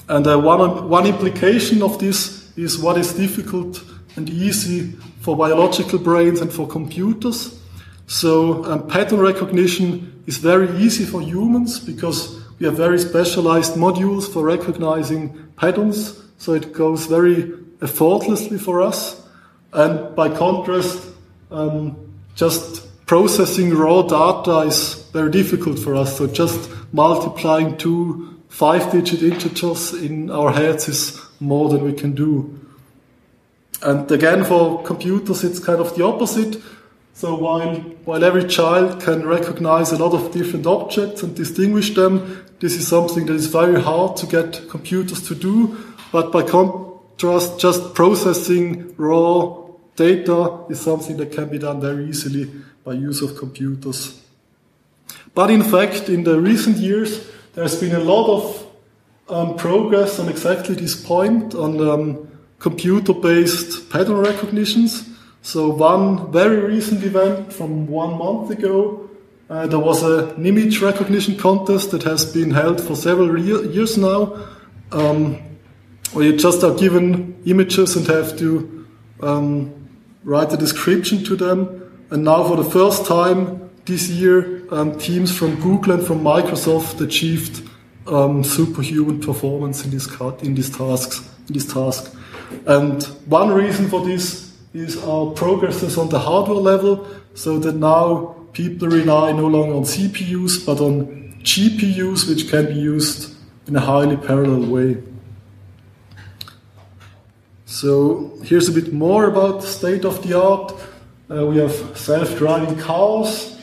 [0.07, 3.83] And uh, one, one implication of this is what is difficult
[4.15, 7.59] and easy for biological brains and for computers.
[8.05, 14.31] So um, pattern recognition is very easy for humans because we have very specialized modules
[14.31, 16.21] for recognizing patterns.
[16.37, 19.21] So it goes very effortlessly for us.
[19.73, 21.07] And by contrast,
[21.51, 21.95] um,
[22.35, 26.17] just processing raw data is very difficult for us.
[26.17, 32.13] So just multiplying two five digit integers in our heads is more than we can
[32.13, 32.59] do.
[33.83, 36.61] And again, for computers, it's kind of the opposite.
[37.13, 42.45] So while, while every child can recognize a lot of different objects and distinguish them,
[42.59, 45.77] this is something that is very hard to get computers to do.
[46.11, 49.57] But by contrast, just processing raw
[49.95, 52.51] data is something that can be done very easily
[52.83, 54.21] by use of computers.
[55.33, 58.67] But in fact, in the recent years, there's been a lot of
[59.29, 62.27] um, progress on exactly this point on um,
[62.59, 65.07] computer-based pattern recognitions.
[65.41, 69.09] So one very recent event from one month ago,
[69.49, 74.47] uh, there was an image recognition contest that has been held for several years now,
[74.91, 75.37] um,
[76.13, 78.85] where you just are given images and have to
[79.21, 79.89] um,
[80.23, 82.05] write a description to them.
[82.09, 87.01] And now, for the first time this year, um, teams from Google and from Microsoft
[87.01, 87.67] achieved
[88.07, 90.07] um, superhuman performance in this
[90.41, 91.29] in these tasks.
[91.47, 92.13] In this task,
[92.65, 98.35] and one reason for this is our progresses on the hardware level, so that now
[98.53, 103.35] people rely no longer on CPUs but on GPUs, which can be used
[103.67, 104.97] in a highly parallel way.
[107.67, 110.73] So here's a bit more about state of the art.
[111.29, 113.59] Uh, we have self-driving cars.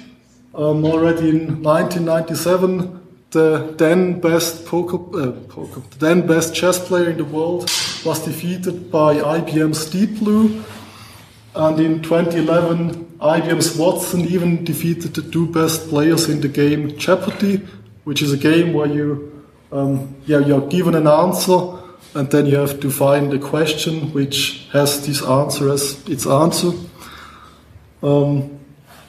[0.55, 7.11] Um, already in 1997, the then best poker, uh, poker, the then best chess player
[7.11, 7.62] in the world
[8.05, 10.62] was defeated by IBM's Deep Blue.
[11.55, 17.67] And in 2011, IBM's Watson even defeated the two best players in the game Jeopardy,
[18.05, 21.81] which is a game where you, um, yeah, you're given an answer
[22.14, 26.70] and then you have to find a question which has this answer as its answer.
[28.03, 28.61] Um,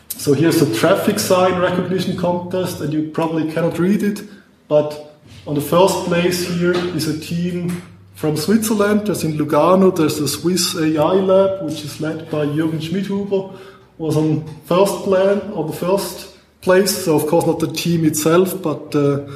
[0.10, 4.24] so here's the traffic sign recognition contest, and you probably cannot read it,
[4.68, 7.82] but on the first place here is a team
[8.16, 9.06] from Switzerland.
[9.06, 13.60] There's in Lugano, there's the Swiss AI lab, which is led by Jürgen Schmidhuber,
[13.98, 18.62] was on first plan, or the first place, so of course not the team itself,
[18.64, 19.30] but uh,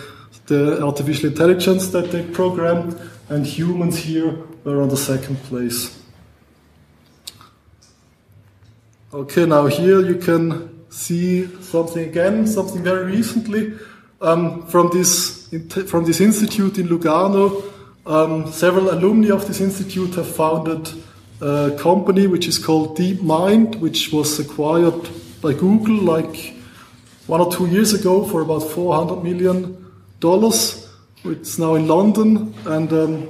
[0.47, 2.97] the artificial intelligence that they programmed,
[3.29, 5.97] and humans here were on the second place.
[9.13, 13.73] Okay, now here you can see something again, something very recently
[14.21, 15.49] um, from this
[15.87, 17.63] from this institute in Lugano.
[18.05, 20.89] Um, several alumni of this institute have founded
[21.41, 25.09] a company which is called DeepMind, which was acquired
[25.41, 26.55] by Google like
[27.27, 30.78] one or two years ago for about 400 million dollars.
[31.25, 33.27] It's now in London, and um,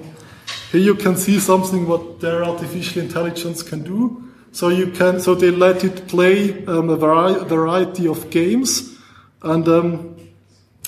[0.71, 4.31] here you can see something what their artificial intelligence can do.
[4.51, 8.95] So you can, so they let it play um, a vari- variety of games,
[9.41, 10.17] and um,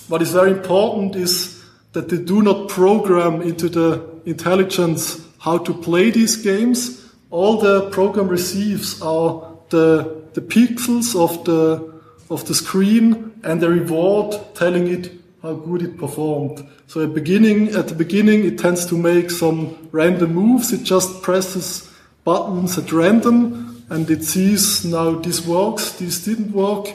[0.09, 5.73] what is very important is that they do not program into the intelligence how to
[5.73, 7.11] play these games.
[7.31, 11.99] All the program receives are the, the pixels of the,
[12.29, 16.67] of the screen and the reward telling it how good it performed.
[16.91, 20.73] So at beginning, at the beginning, it tends to make some random moves.
[20.73, 21.89] It just presses
[22.25, 26.87] buttons at random and it sees now this works, this didn't work.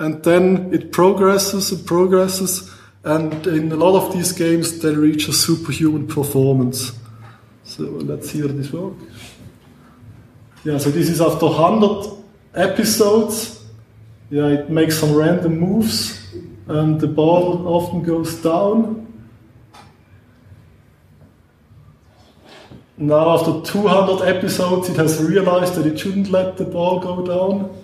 [0.00, 2.68] And then it progresses and progresses.
[3.04, 6.90] And in a lot of these games, they reach a superhuman performance.
[7.62, 9.04] So let's see how this works.
[10.64, 12.24] Yeah, so this is after 100
[12.56, 13.64] episodes.
[14.30, 16.20] Yeah, it makes some random moves
[16.66, 19.03] and the ball often goes down.
[22.96, 27.76] Now, after 200 episodes, it has realized that it shouldn't let the ball go down,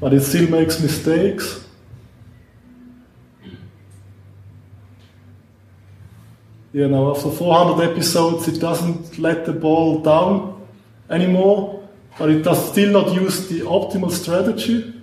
[0.00, 1.64] but it still makes mistakes.
[6.74, 10.66] Yeah, now after 400 episodes, it doesn't let the ball down
[11.08, 11.82] anymore,
[12.18, 15.01] but it does still not use the optimal strategy.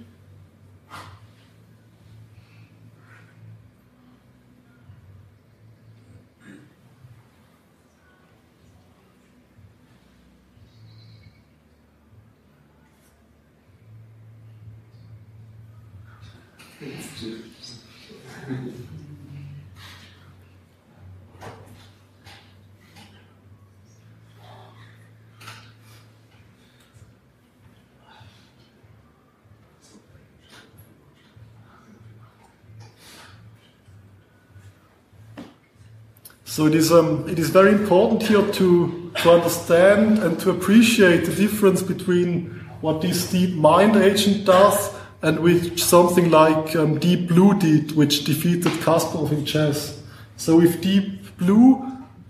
[36.60, 41.24] So it is, um, it is very important here to, to understand and to appreciate
[41.24, 42.48] the difference between
[42.82, 48.74] what this DeepMind agent does and which something like um, Deep Blue did, which defeated
[48.84, 50.04] Kasparov in chess.
[50.36, 51.76] So with Deep Blue,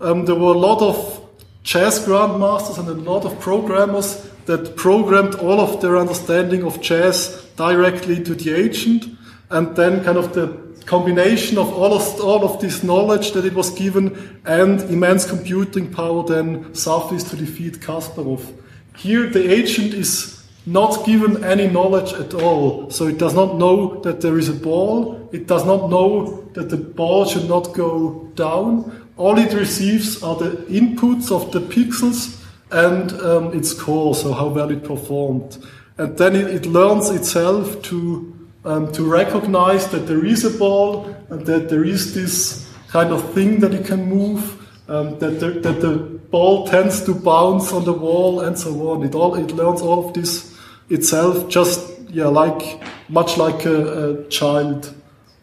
[0.00, 1.28] um, there were a lot of
[1.64, 7.46] chess grandmasters and a lot of programmers that programmed all of their understanding of chess
[7.56, 9.06] directly to the agent,
[9.50, 13.54] and then kind of the combination of all of, all of this knowledge that it
[13.54, 18.52] was given and immense computing power then suffice to defeat Kasparov.
[18.96, 22.90] Here the agent is not given any knowledge at all.
[22.90, 25.28] So it does not know that there is a ball.
[25.32, 29.08] It does not know that the ball should not go down.
[29.16, 34.48] All it receives are the inputs of the pixels and um, its score, so how
[34.48, 35.58] well it performed.
[35.98, 41.06] And then it, it learns itself to um, to recognize that there is a ball
[41.30, 44.56] and that there is this kind of thing that it can move,
[44.88, 45.96] um, that, the, that the
[46.30, 49.02] ball tends to bounce on the wall and so on.
[49.04, 50.56] It all it learns all of this
[50.88, 54.94] itself, just yeah, like much like a, a child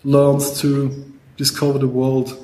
[0.03, 2.37] learns to discover the world.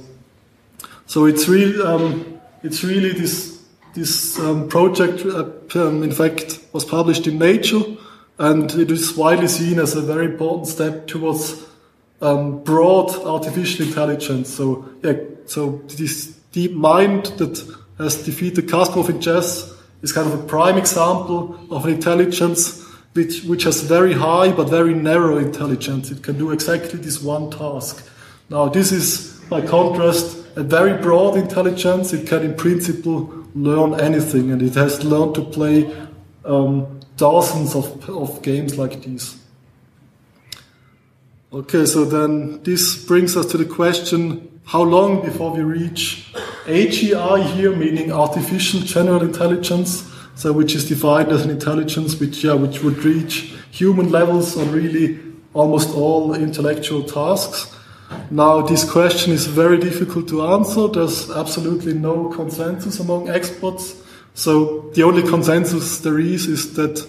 [1.05, 3.61] So it's really um, it's really this
[3.93, 5.25] this um, project.
[5.25, 7.83] Uh, in fact, was published in Nature
[8.39, 11.65] and it is widely seen as a very important step towards
[12.21, 14.53] um, broad artificial intelligence.
[14.53, 15.13] So, yeah,
[15.45, 17.61] so this deep mind that
[17.97, 23.43] has defeated Kasparov in chess is kind of a prime example of an intelligence which,
[23.43, 26.11] which has very high but very narrow intelligence.
[26.11, 28.07] It can do exactly this one task.
[28.49, 32.13] Now, this is, by contrast, a very broad intelligence.
[32.13, 35.95] It can, in principle, learn anything, and it has learned to play
[36.45, 39.37] um, dozens of, of games like these.
[41.51, 46.33] Okay, so then this brings us to the question how long before we reach
[46.65, 52.53] AGI here, meaning artificial general intelligence, so which is defined as an intelligence which, yeah,
[52.53, 55.19] which would reach human levels on really
[55.53, 57.75] almost all intellectual tasks.
[58.31, 60.87] Now, this question is very difficult to answer.
[60.87, 64.02] There's absolutely no consensus among experts.
[64.33, 67.07] So the only consensus there is is that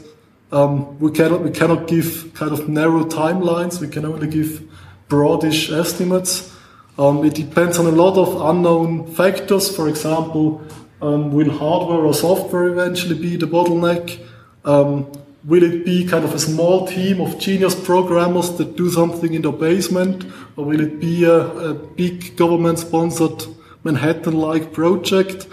[0.52, 3.80] um, we cannot we cannot give kind of narrow timelines.
[3.80, 4.62] We can only give
[5.08, 6.52] broadish estimates.
[6.96, 9.74] Um, it depends on a lot of unknown factors.
[9.74, 10.62] For example,
[11.02, 14.20] um, will hardware or software eventually be the bottleneck?
[14.64, 15.10] Um,
[15.44, 19.42] will it be kind of a small team of genius programmers that do something in
[19.42, 20.24] their basement,
[20.56, 23.44] or will it be a, a big government-sponsored
[23.82, 25.46] Manhattan-like project?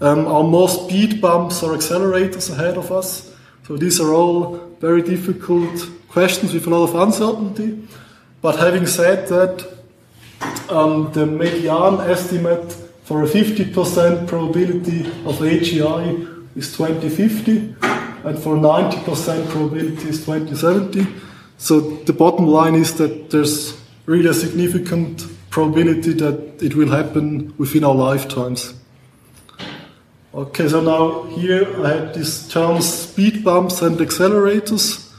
[0.00, 3.32] Um, are more speed bumps or accelerators ahead of us?
[3.66, 7.86] So these are all very difficult questions with a lot of uncertainty.
[8.42, 9.66] But having said that,
[10.68, 12.72] um, the median estimate
[13.04, 17.74] for a 50% probability of AGI is 2050,
[18.24, 21.06] and for 90% probability is 2070.
[21.58, 27.54] So the bottom line is that there's really a significant probability that it will happen
[27.58, 28.74] within our lifetimes.
[30.34, 35.12] Okay, so now here I had these terms speed bumps and accelerators.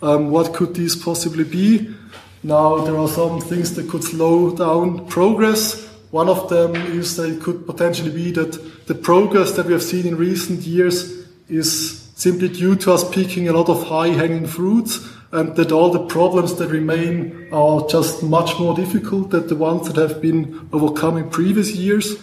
[0.00, 1.94] Um, what could these possibly be?
[2.42, 5.86] Now there are some things that could slow down progress.
[6.10, 9.82] One of them is that it could potentially be that the progress that we have
[9.82, 14.46] seen in recent years is simply due to us picking a lot of high hanging
[14.46, 19.54] fruits and that all the problems that remain are just much more difficult than the
[19.54, 22.16] ones that have been overcome in previous years.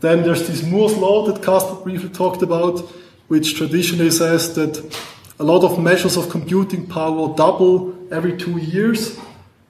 [0.00, 2.80] Then there's this Moore's law that Kaspar briefly talked about,
[3.28, 4.78] which traditionally says that
[5.38, 9.18] a lot of measures of computing power double every two years,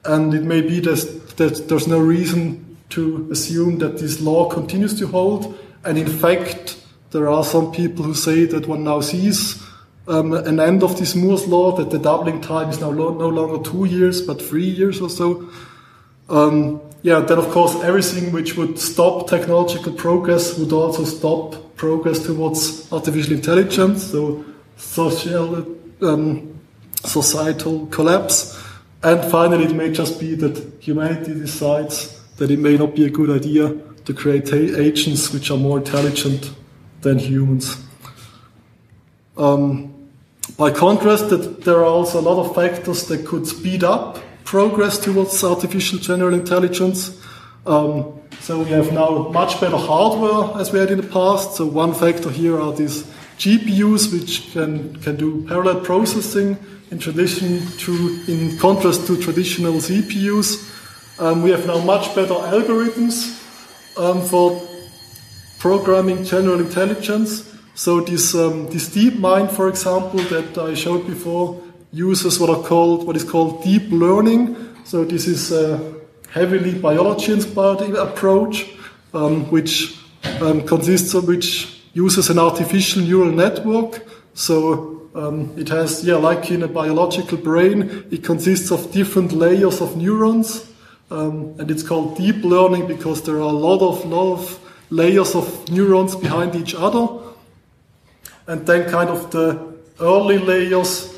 [0.04, 5.06] and it may be that, there's no reason to assume that this law continues to
[5.06, 9.62] hold, and in fact, there are some people who say that one now sees
[10.08, 13.28] um, an end of this Moore's law, that the doubling time is now lo- no
[13.28, 15.48] longer two years, but three years or so.
[16.28, 22.18] Um, yeah, then of course everything which would stop technological progress would also stop progress
[22.18, 24.44] towards artificial intelligence, so
[24.76, 25.64] social,
[26.02, 26.58] um,
[27.04, 28.60] societal collapse.
[29.04, 33.10] And finally, it may just be that humanity decides that it may not be a
[33.10, 33.72] good idea
[34.04, 36.50] to create agents which are more intelligent
[37.02, 37.76] than humans.
[39.36, 39.94] Um,
[40.56, 44.98] by contrast, that there are also a lot of factors that could speed up progress
[44.98, 47.20] towards artificial general intelligence.
[47.66, 51.56] Um, so we have now much better hardware as we had in the past.
[51.56, 53.02] So one factor here are these
[53.38, 56.56] GPUs, which can, can do parallel processing
[56.92, 61.20] in tradition to, in contrast to traditional CPUs.
[61.20, 63.42] Um, we have now much better algorithms
[63.98, 64.62] um, for
[65.58, 67.52] programming general intelligence.
[67.74, 71.60] So this um, this DeepMind, for example, that I showed before,
[71.92, 74.56] uses what are called what is called deep learning.
[74.84, 75.94] So this is a
[76.30, 78.66] heavily biology-inspired approach,
[79.14, 79.98] um, which
[80.40, 84.06] um, consists of which uses an artificial neural network.
[84.34, 89.80] So um, it has, yeah, like in a biological brain, it consists of different layers
[89.80, 90.70] of neurons,
[91.10, 94.60] um, and it's called deep learning because there are a lot of lot of
[94.90, 97.08] layers of neurons behind each other
[98.46, 101.15] and then kind of the early layers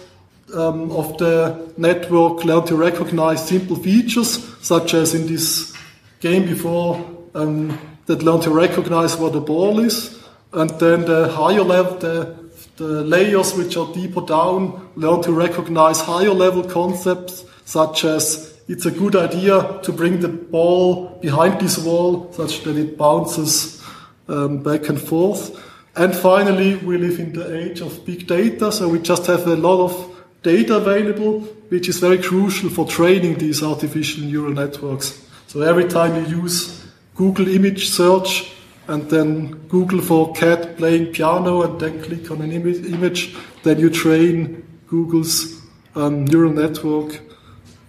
[0.54, 5.74] um, of the network learn to recognize simple features, such as in this
[6.20, 10.18] game before, um, that learn to recognize what a ball is,
[10.52, 12.34] and then the higher level, the,
[12.76, 18.86] the layers which are deeper down, learn to recognize higher level concepts, such as it's
[18.86, 23.82] a good idea to bring the ball behind this wall such that it bounces
[24.28, 25.64] um, back and forth.
[25.96, 29.56] And finally, we live in the age of big data, so we just have a
[29.56, 30.07] lot of
[30.48, 35.06] data available, which is very crucial for training these artificial neural networks.
[35.46, 38.52] So every time you use Google image search
[38.86, 43.90] and then Google for cat playing piano and then click on an image, then you
[43.90, 45.60] train Google's
[45.94, 47.20] um, neural network.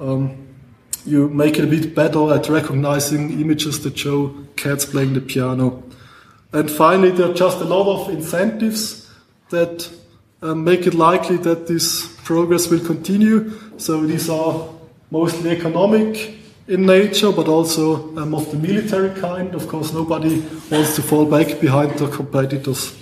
[0.01, 0.47] Um,
[1.05, 5.81] you make it a bit better at recognizing images that show cats playing the piano.
[6.51, 9.09] And finally, there are just a lot of incentives
[9.49, 9.89] that
[10.41, 13.51] uh, make it likely that this progress will continue.
[13.77, 14.69] So these are
[15.09, 19.55] mostly economic in nature, but also um, of the military kind.
[19.55, 22.95] Of course, nobody wants to fall back behind their competitors.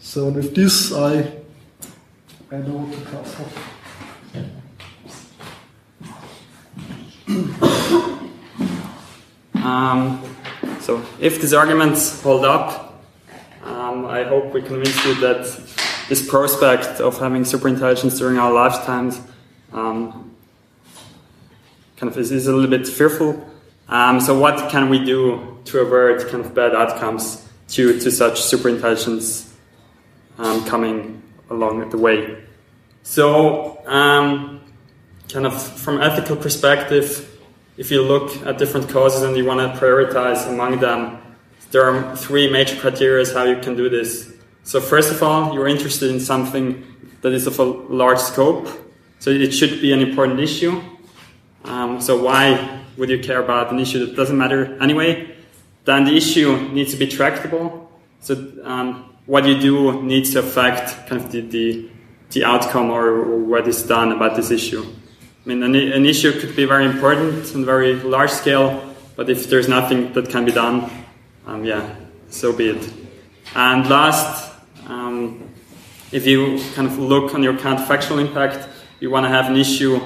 [0.00, 1.32] So with this, I
[2.50, 3.48] hand over to Kaspar.
[9.64, 10.20] Um,
[10.80, 13.00] so if these arguments hold up,
[13.64, 15.46] um, I hope we convince you that
[16.12, 19.18] this prospect of having superintelligence during our lifetimes
[19.72, 20.30] um,
[21.96, 23.30] kind of is, is, a little bit fearful.
[23.88, 28.42] Um, so what can we do to avert kind of bad outcomes to, to such
[28.42, 29.50] superintelligence
[30.36, 32.44] um, coming along the way?
[33.04, 34.60] So um,
[35.30, 37.40] kind of from ethical perspective,
[37.78, 41.22] if you look at different causes and you want to prioritize among them,
[41.70, 44.31] there are three major criteria how you can do this.
[44.64, 46.84] So first of all, you're interested in something
[47.22, 48.68] that is of a large scope.
[49.18, 50.80] So it should be an important issue.
[51.64, 55.36] Um, so why would you care about an issue that doesn't matter anyway?
[55.84, 57.90] Then the issue needs to be tractable.
[58.20, 58.34] So
[58.64, 61.90] um, what you do needs to affect kind of the, the,
[62.30, 64.82] the outcome or what is done about this issue.
[64.82, 69.48] I mean, an, an issue could be very important and very large scale, but if
[69.50, 70.90] there's nothing that can be done,
[71.46, 71.94] um, yeah,
[72.28, 72.92] so be it.
[73.54, 74.51] And last,
[76.12, 78.68] if you kind of look on your counterfactual impact,
[79.00, 80.00] you want to have an issue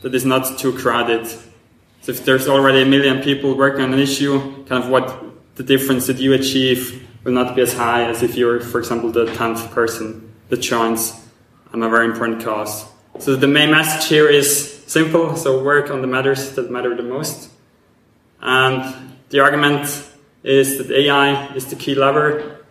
[0.00, 1.26] that is not too crowded.
[1.26, 5.22] So if there's already a million people working on an issue, kind of what
[5.56, 9.12] the difference that you achieve will not be as high as if you're, for example,
[9.12, 11.12] the 10th person that joins
[11.72, 12.86] on a very important cause.
[13.18, 15.36] So the main message here is simple.
[15.36, 17.50] So work on the matters that matter the most.
[18.40, 20.06] And the argument
[20.42, 22.64] is that AI is the key lever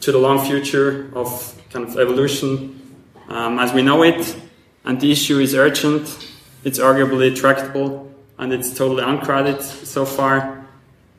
[0.00, 2.96] to the long future of kind of evolution
[3.28, 4.36] um, as we know it.
[4.84, 6.30] And the issue is urgent.
[6.64, 10.66] It's arguably tractable and it's totally uncrowded so far.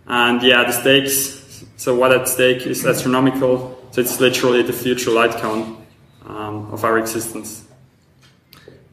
[0.08, 3.78] And yeah, the stakes, so what at stake is astronomical.
[3.92, 5.86] So it's literally the future light cone
[6.26, 7.66] um, of our existence.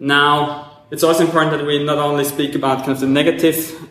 [0.01, 3.89] Now, it's also important that we not only speak about kind of the negative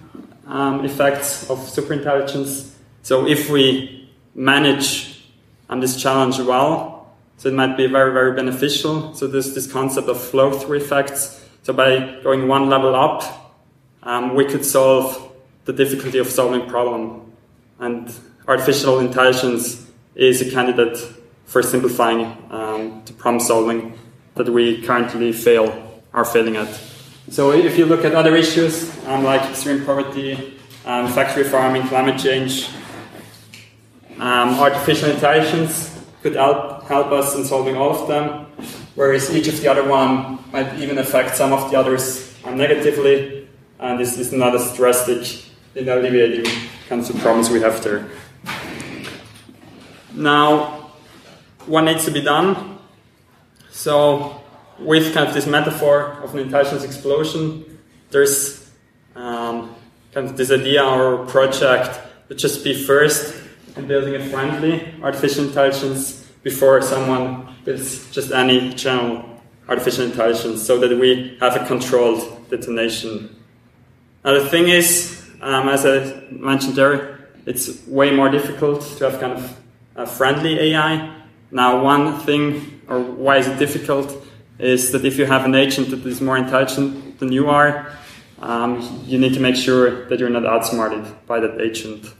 [0.47, 2.71] um, effects of superintelligence.
[3.01, 5.25] So if we manage
[5.69, 6.92] um, this challenge well,
[7.37, 9.13] so it might be very, very beneficial.
[9.15, 11.45] So there's this concept of flow-through effects.
[11.63, 13.55] So by going one level up,
[14.03, 15.31] um, we could solve
[15.65, 17.33] the difficulty of solving problem.
[17.79, 18.13] And
[18.47, 20.97] artificial intelligence is a candidate
[21.45, 23.97] for simplifying um, the problem solving
[24.35, 26.67] that we currently fail are failing at.
[27.29, 32.19] So if you look at other issues um, like extreme poverty, um, factory farming, climate
[32.19, 32.69] change,
[34.19, 35.89] um, artificial intelligence
[36.21, 38.45] could help, help us in solving all of them,
[38.95, 43.47] whereas each of the other one might even affect some of the others negatively,
[43.79, 46.51] and this is not as drastic in alleviating
[46.87, 48.09] kinds of problems we have there.
[50.13, 50.91] Now,
[51.65, 52.77] what needs to be done?
[53.71, 54.41] So,
[54.77, 57.79] with kind of this metaphor of an intelligence explosion,
[58.11, 58.69] there's
[59.15, 59.75] um,
[60.11, 63.41] kind of this idea or project to just be first
[63.75, 70.77] in building a friendly artificial intelligence before someone builds just any general artificial intelligence so
[70.77, 73.35] that we have a controlled detonation.
[74.23, 79.19] Now the thing is, um, as I mentioned there, it's way more difficult to have
[79.19, 79.59] kind of
[79.95, 81.23] a friendly AI.
[81.51, 84.15] Now one thing, or why is it difficult,
[84.59, 87.91] is that if you have an agent that is more intelligent than you are,
[88.39, 92.13] um, you need to make sure that you're not outsmarted by that agent.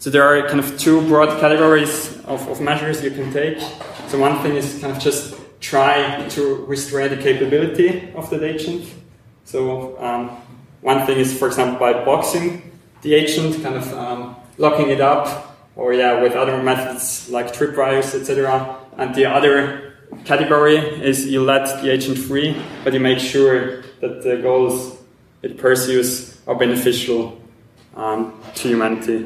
[0.00, 3.60] So there are kind of two broad categories of, of measures you can take.
[4.08, 8.88] So one thing is kind of just try to restrain the capability of that agent.
[9.44, 10.30] So um,
[10.80, 12.72] one thing is, for example, by boxing
[13.02, 18.18] the agent, kind of um, locking it up, or yeah, with other methods like tripwires,
[18.18, 18.78] etc.
[18.96, 24.22] And the other category is you let the agent free, but you make sure that
[24.22, 24.96] the goals
[25.42, 27.39] it pursues are beneficial
[27.96, 29.16] um, to humanity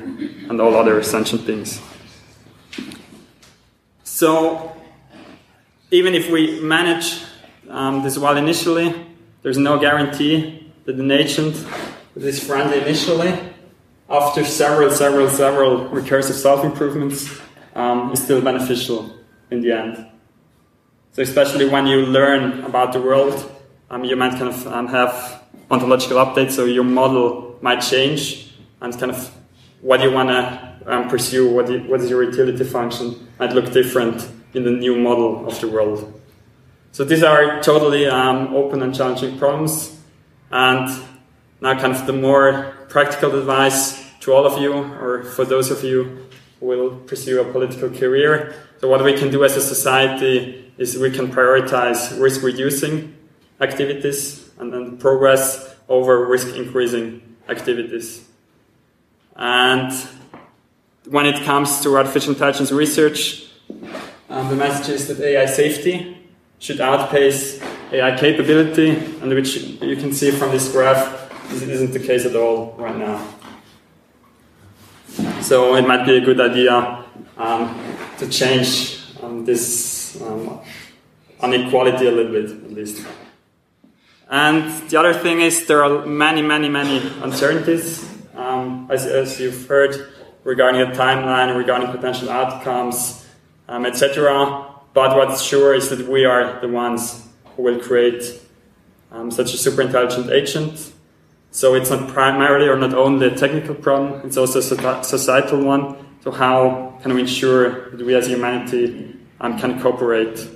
[0.48, 1.80] and all other sentient beings.
[4.02, 4.74] So,
[5.90, 7.22] even if we manage
[7.68, 8.94] um, this well initially,
[9.42, 11.54] there's no guarantee that an agent
[12.14, 13.38] that is friendly initially,
[14.08, 17.40] after several, several, several recursive self improvements,
[17.74, 19.14] um, is still beneficial
[19.50, 20.06] in the end.
[21.12, 23.50] So, especially when you learn about the world,
[23.90, 28.43] um, you might kind of um, have ontological updates, so your model might change,
[28.84, 29.34] and kind of
[29.80, 33.52] what do you want to um, pursue, what, you, what is your utility function, might
[33.52, 36.20] look different in the new model of the world.
[36.92, 39.98] So these are totally um, open and challenging problems.
[40.50, 40.88] And
[41.60, 45.82] now, kind of the more practical advice to all of you, or for those of
[45.82, 46.28] you
[46.60, 48.54] who will pursue a political career.
[48.80, 53.16] So, what we can do as a society is we can prioritize risk reducing
[53.60, 58.28] activities and then progress over risk increasing activities.
[59.36, 59.92] And
[61.06, 63.46] when it comes to artificial intelligence research,
[64.28, 66.16] um, the message is that AI safety
[66.58, 67.60] should outpace
[67.92, 72.34] AI capability, and which you can see from this graph, this isn't the case at
[72.34, 73.22] all right now.
[75.42, 77.04] So it might be a good idea
[77.36, 77.78] um,
[78.18, 80.60] to change um, this um,
[81.42, 83.06] inequality a little bit, at least.
[84.30, 89.66] And the other thing is there are many, many, many uncertainties, um, as, as, you've
[89.66, 90.12] heard,
[90.44, 93.26] regarding the timeline, regarding potential outcomes,
[93.68, 94.66] um, etc.
[94.92, 97.26] But what's sure is that we are the ones
[97.56, 98.40] who will create
[99.10, 100.92] um, such a super intelligent agent.
[101.50, 105.96] So it's not primarily or not only a technical problem, it's also a societal one.
[106.22, 110.48] So how can we ensure that we as humanity um, can cooperate?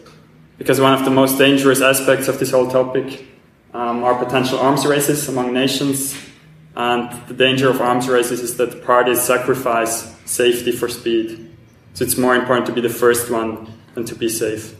[0.56, 3.26] Because one of the most dangerous aspects of this whole topic
[3.74, 6.16] um, are potential arms races among nations.
[6.78, 11.50] And the danger of arms races is that parties sacrifice safety for speed.
[11.94, 14.76] So it's more important to be the first one than to be safe.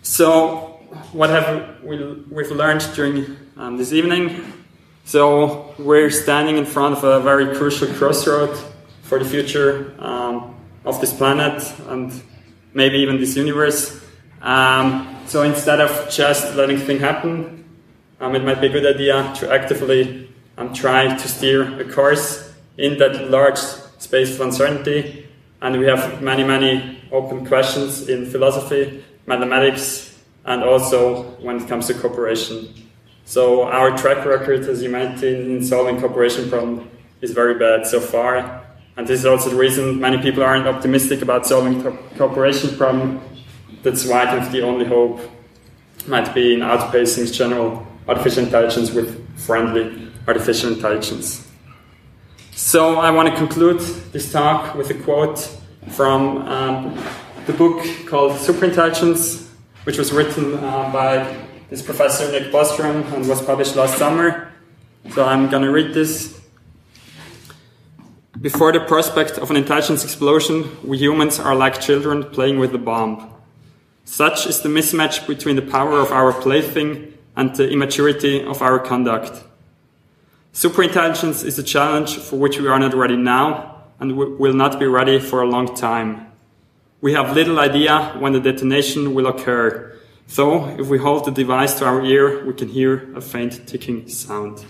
[0.00, 0.80] So,
[1.12, 1.98] what have we,
[2.30, 4.50] we've learned during um, this evening?
[5.04, 8.56] So, we're standing in front of a very crucial crossroad
[9.02, 12.18] for the future um, of this planet and
[12.72, 14.00] maybe even this universe.
[14.40, 17.65] Um, so, instead of just letting things happen,
[18.20, 22.54] um, it might be a good idea to actively um, try to steer a course
[22.78, 23.58] in that large
[23.98, 25.28] space of uncertainty.
[25.60, 31.88] And we have many, many open questions in philosophy mathematics, and also when it comes
[31.88, 32.68] to cooperation.
[33.24, 36.88] So our track record, as you mentioned, in solving cooperation problem
[37.20, 38.62] is very bad so far.
[38.96, 43.20] And this is also the reason many people aren't optimistic about solving co- cooperation problem.
[43.82, 45.20] That's why kind of the only hope
[46.06, 51.46] might be in outpacing general artificial intelligence with friendly artificial intelligence.
[52.52, 53.80] So I want to conclude
[54.12, 55.38] this talk with a quote
[55.90, 56.98] from um,
[57.46, 59.48] the book called Superintelligence,
[59.84, 61.36] which was written uh, by
[61.70, 64.52] this professor Nick Bostrom and was published last summer.
[65.14, 66.40] So I'm going to read this.
[68.40, 72.78] Before the prospect of an intelligence explosion, we humans are like children playing with a
[72.78, 73.32] bomb.
[74.04, 78.78] Such is the mismatch between the power of our plaything and the immaturity of our
[78.78, 79.44] conduct.
[80.52, 84.86] Superintelligence is a challenge for which we are not ready now and will not be
[84.86, 86.32] ready for a long time.
[87.02, 89.94] We have little idea when the detonation will occur,
[90.34, 94.08] though if we hold the device to our ear, we can hear a faint ticking
[94.08, 94.64] sound.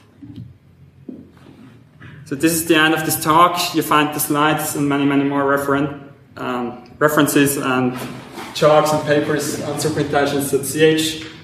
[2.25, 3.73] So this is the end of this talk.
[3.73, 7.97] You find the slides and many, many more referen- um, references and
[8.55, 11.36] charts and papers on superintelligence.ch.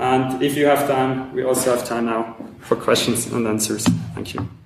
[0.00, 3.84] And if you have time, we also have time now for questions and answers.
[4.14, 4.59] Thank you.